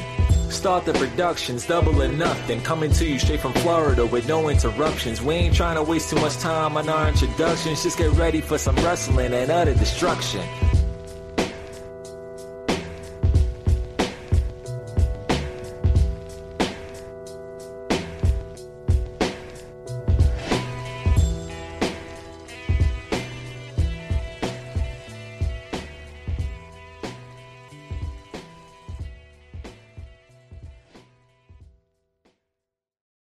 Start 0.52 0.86
the 0.86 0.94
productions, 0.94 1.66
double 1.66 2.00
or 2.00 2.08
nothing. 2.10 2.62
Coming 2.62 2.92
to 2.92 3.06
you 3.06 3.18
straight 3.18 3.40
from 3.40 3.54
Florida 3.54 4.06
with 4.06 4.28
no 4.28 4.50
interruptions. 4.50 5.24
We 5.24 5.34
ain't 5.34 5.56
trying 5.56 5.78
to 5.78 5.84
waste 5.84 6.12
too 6.12 6.18
much 6.18 6.38
time 6.38 6.78
on 6.78 6.88
our 6.88 7.08
introductions. 7.10 7.82
Just 7.82 7.98
get 7.98 8.12
ready 8.12 8.40
for 8.40 8.60
some 8.60 8.76
wrestling 8.76 9.34
and 9.34 9.50
utter 9.50 9.74
destruction. 9.74 10.48